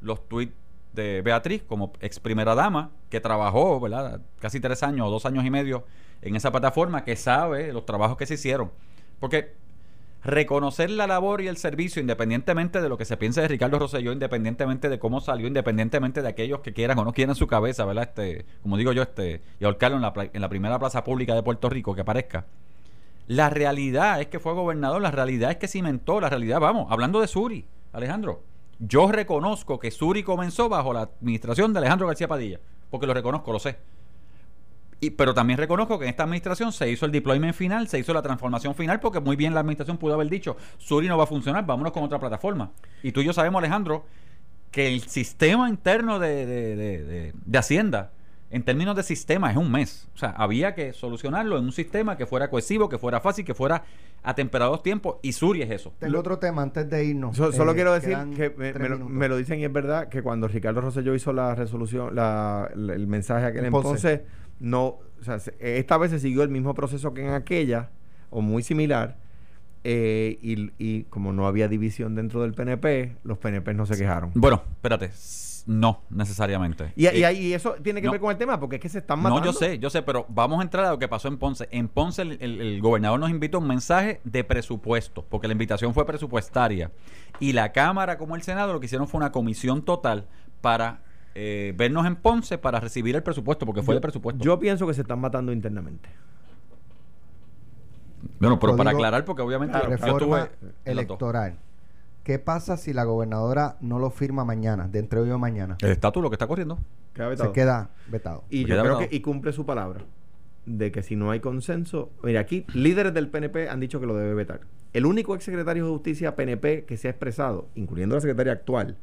[0.00, 0.52] los tweets
[0.92, 4.20] de Beatriz como ex primera dama, que trabajó, ¿verdad?
[4.40, 5.84] Casi tres años o dos años y medio
[6.22, 8.72] en esa plataforma, que sabe los trabajos que se hicieron.
[9.20, 9.54] Porque
[10.24, 14.10] reconocer la labor y el servicio, independientemente de lo que se piense de Ricardo Rosselló,
[14.10, 18.08] independientemente de cómo salió, independientemente de aquellos que quieran o no quieran su cabeza, ¿verdad?
[18.08, 21.44] Este, como digo yo, este, y ahorcarlo en la, en la primera plaza pública de
[21.44, 22.44] Puerto Rico que aparezca.
[23.34, 27.20] La realidad es que fue gobernador, la realidad es que cimentó, la realidad, vamos, hablando
[27.20, 28.42] de Suri, Alejandro,
[28.78, 32.60] yo reconozco que Suri comenzó bajo la administración de Alejandro García Padilla,
[32.90, 33.78] porque lo reconozco, lo sé.
[35.16, 38.22] Pero también reconozco que en esta administración se hizo el deployment final, se hizo la
[38.22, 41.64] transformación final, porque muy bien la administración pudo haber dicho, Suri no va a funcionar,
[41.66, 42.70] vámonos con otra plataforma.
[43.02, 44.04] Y tú y yo sabemos, Alejandro,
[44.70, 48.12] que el sistema interno de- de- de- de Hacienda,
[48.52, 50.08] en términos de sistema, es un mes.
[50.14, 53.54] O sea, había que solucionarlo en un sistema que fuera cohesivo, que fuera fácil, que
[53.54, 53.82] fuera
[54.22, 55.92] a temperados tiempos, y Suri es eso.
[55.98, 57.36] Tengo otro tema antes de irnos.
[57.36, 60.22] So- solo Eh, quiero decir que me, lo, me lo dicen y es verdad que
[60.22, 63.88] cuando Ricardo Rosselló hizo la resolución, la, la- el mensaje aquel En en Ponce.
[63.88, 64.24] Ponce,
[64.60, 64.86] no,
[65.20, 67.90] o sea, se- esta vez se siguió el mismo proceso que en aquella,
[68.30, 69.16] o muy similar,
[69.84, 74.30] eh, y, y como no había división dentro del PNP, los PNP no se quejaron.
[74.34, 75.10] Bueno, espérate,
[75.66, 76.92] no necesariamente.
[76.96, 78.12] Y, y, Eh, y eso tiene que no.
[78.12, 79.40] ver con el tema, porque es que se están matando.
[79.40, 81.68] No, yo sé, yo sé, pero vamos a entrar a lo que pasó en Ponce.
[81.70, 85.52] En Ponce el, el- el gobernador nos invitó a un mensaje de presupuesto, porque la
[85.52, 86.90] invitación fue presupuestaria.
[87.40, 90.26] Y la Cámara como el Senado lo que hicieron fue una comisión total
[90.60, 91.02] para
[91.34, 94.42] eh, vernos en Ponce para recibir el presupuesto, porque fue Yo- de presupuesto.
[94.44, 96.08] Yo pienso que se están matando internamente.
[98.38, 100.48] bueno, pero para aclarar, porque obviamente Claro, yo- estuve en
[100.84, 101.56] electoral.
[102.24, 105.76] ¿Qué pasa si la gobernadora no lo firma mañana, de entre hoy o mañana?
[105.80, 106.78] El estatus lo que está corriendo.
[107.14, 107.52] Queda Se vetado.
[107.52, 108.44] queda vetado.
[108.48, 108.98] Y Se yo creo vetado.
[109.08, 110.02] que y cumple su palabra
[110.66, 114.14] de que si no hay consenso, mira, aquí líderes del PNP han dicho que lo
[114.14, 114.60] debe vetar.
[114.92, 118.96] El único exsecretario de Justicia PNP que se ha expresado, incluyendo la secretaria actual,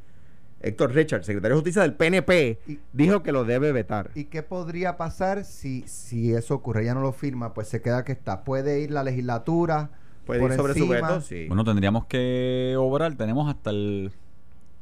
[0.62, 4.10] Héctor Richard, secretario de Justicia del PNP, Y- dijo que lo debe vetar.
[4.14, 6.82] ¿Y qué podría pasar si, si eso ocurre?
[6.82, 8.44] Ella no lo firma, pues se queda que está.
[8.44, 9.90] Puede ir la legislatura
[10.30, 11.08] Puede por ir sobre su encima.
[11.08, 11.46] veto, sí.
[11.46, 13.14] Bueno, tendríamos que obrar.
[13.16, 14.12] Tenemos hasta el.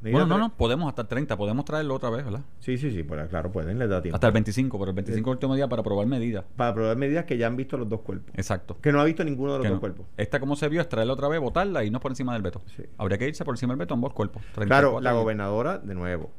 [0.00, 1.36] Bueno, no, no, podemos hasta el 30.
[1.36, 2.42] Podemos traerlo otra vez, ¿verdad?
[2.60, 4.14] Sí, sí, sí, pues, claro, pueden, les da tiempo.
[4.14, 6.44] Hasta el 25, pero el 25 es el último día para probar medidas.
[6.54, 8.32] Para aprobar medidas que ya han visto los dos cuerpos.
[8.36, 8.76] Exacto.
[8.80, 9.80] Que no ha visto ninguno de los Que dos no.
[9.80, 10.06] cuerpos.
[10.16, 12.62] Esta como se vio es traerla otra vez, votarla y no por encima del veto.
[12.76, 12.84] Sí.
[12.96, 14.40] Habría que irse por encima del veto en ambos cuerpos.
[14.54, 16.30] Claro, 34 la gobernadora, de nuevo,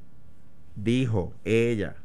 [0.76, 1.96] dijo ella,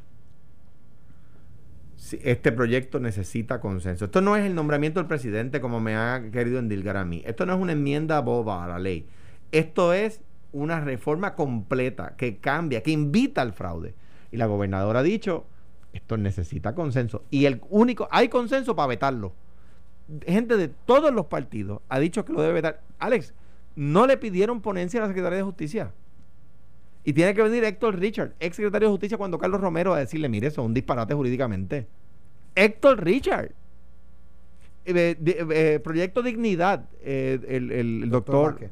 [2.12, 4.04] este proyecto necesita consenso.
[4.04, 7.22] Esto no es el nombramiento del presidente como me ha querido endilgar a mí.
[7.24, 9.06] Esto no es una enmienda boba a la ley.
[9.52, 10.20] Esto es
[10.52, 13.94] una reforma completa que cambia, que invita al fraude.
[14.30, 15.46] Y la gobernadora ha dicho,
[15.92, 17.24] esto necesita consenso.
[17.30, 19.32] Y el único, hay consenso para vetarlo.
[20.26, 22.82] Gente de todos los partidos ha dicho que lo debe vetar.
[22.98, 23.32] Alex,
[23.76, 25.92] no le pidieron ponencia a la Secretaría de Justicia.
[27.04, 30.28] Y tiene que venir Héctor Richard, ex secretario de Justicia, cuando Carlos Romero a decirle,
[30.30, 31.86] mire, eso es un disparate jurídicamente.
[32.54, 33.52] Héctor Richard.
[34.86, 38.70] Eh, eh, Proyecto Dignidad, eh, el, doctor,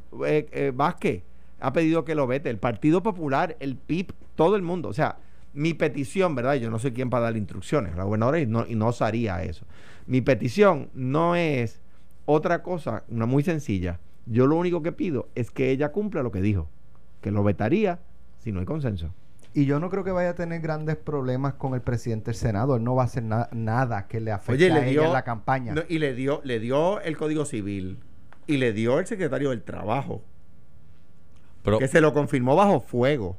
[0.74, 1.22] Vázquez.
[1.60, 2.48] ha pedido que lo vete.
[2.48, 4.88] El Partido Popular, el PIB, todo el mundo.
[4.88, 5.18] O sea,
[5.52, 6.54] mi petición, ¿verdad?
[6.54, 9.66] Yo no soy quien para dar instrucciones, la gobernadora, y no, y no osaría eso.
[10.06, 11.80] Mi petición no es
[12.24, 14.00] otra cosa, una muy sencilla.
[14.24, 16.68] Yo lo único que pido es que ella cumpla lo que dijo,
[17.20, 17.98] que lo vetaría
[18.42, 19.14] si no hay consenso.
[19.54, 22.76] Y yo no creo que vaya a tener grandes problemas con el presidente del Senado.
[22.76, 25.74] Él no va a hacer nada que le afecte a ella en la campaña.
[25.88, 27.98] y le dio, le dio el Código Civil
[28.46, 30.24] y le dio el secretario del Trabajo.
[31.78, 33.38] que se lo confirmó bajo fuego.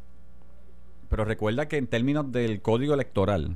[1.10, 3.56] Pero recuerda que en términos del código electoral,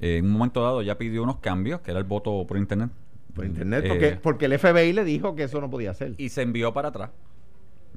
[0.00, 2.90] eh, en un momento dado ya pidió unos cambios, que era el voto por internet.
[3.34, 6.14] Por internet, porque, eh, porque el FBI le dijo que eso no podía ser.
[6.18, 7.10] Y se envió para atrás.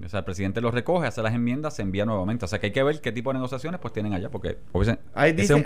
[0.04, 2.45] O sea, el presidente lo recoge, hace las enmiendas, se envía nuevamente.
[2.45, 4.58] O sea, que hay que ver qué tipo de negociaciones pues tienen allá, porque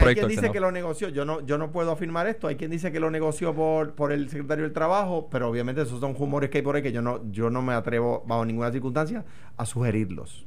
[0.08, 1.10] hay quien dice que lo negoció.
[1.10, 2.48] Yo no, yo no puedo afirmar esto.
[2.48, 6.00] Hay quien dice que lo negoció por, por el secretario del Trabajo, pero obviamente esos
[6.00, 8.72] son rumores que hay por ahí que yo no, yo no me atrevo bajo ninguna
[8.72, 9.26] circunstancia
[9.58, 10.46] a sugerirlos.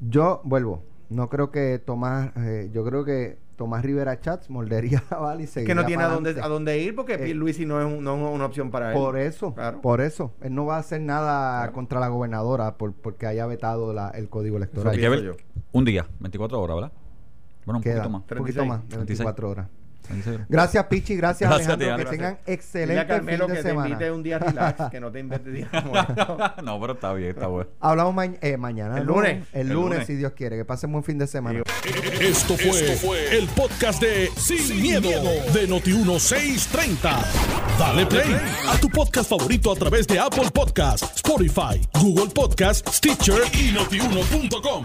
[0.00, 0.84] Yo vuelvo.
[1.08, 5.44] No creo que Tomás, eh, yo creo que Tomás Rivera Chats moldería a Val y
[5.44, 8.14] Es que no tiene a dónde, a dónde ir porque eh, Luisi no es, no
[8.14, 8.94] es una opción para él.
[8.94, 10.32] Por eso, por eso.
[10.40, 14.30] Él no va a hacer nada contra la gobernadora por, porque haya vetado la, el
[14.30, 14.98] código electoral.
[15.72, 16.92] un día, 24 horas, ¿verdad?
[17.66, 18.22] Bueno, un poquito más.
[18.30, 19.68] Un poquito más, 24 horas.
[20.48, 21.16] Gracias, Pichi.
[21.16, 21.96] Gracias, Alejandro.
[21.96, 23.84] que tengan excelente fin de que semana.
[23.84, 25.68] Te invite un día relax, que no te invite día
[26.62, 27.70] No, pero está bien, está bueno.
[27.80, 28.98] Hablamos eh, mañana.
[28.98, 29.46] El lunes.
[29.52, 30.56] El, lunes, si Dios quiere.
[30.56, 31.62] Que pasen buen fin de semana.
[32.20, 35.08] Esto fue, el podcast de Sin, miedo,
[35.52, 37.00] de Noti1630.
[37.78, 38.36] Dale play
[38.68, 44.84] a tu podcast favorito a través de Apple Podcasts, Spotify, Google Podcasts, Stitcher y notiuno.com.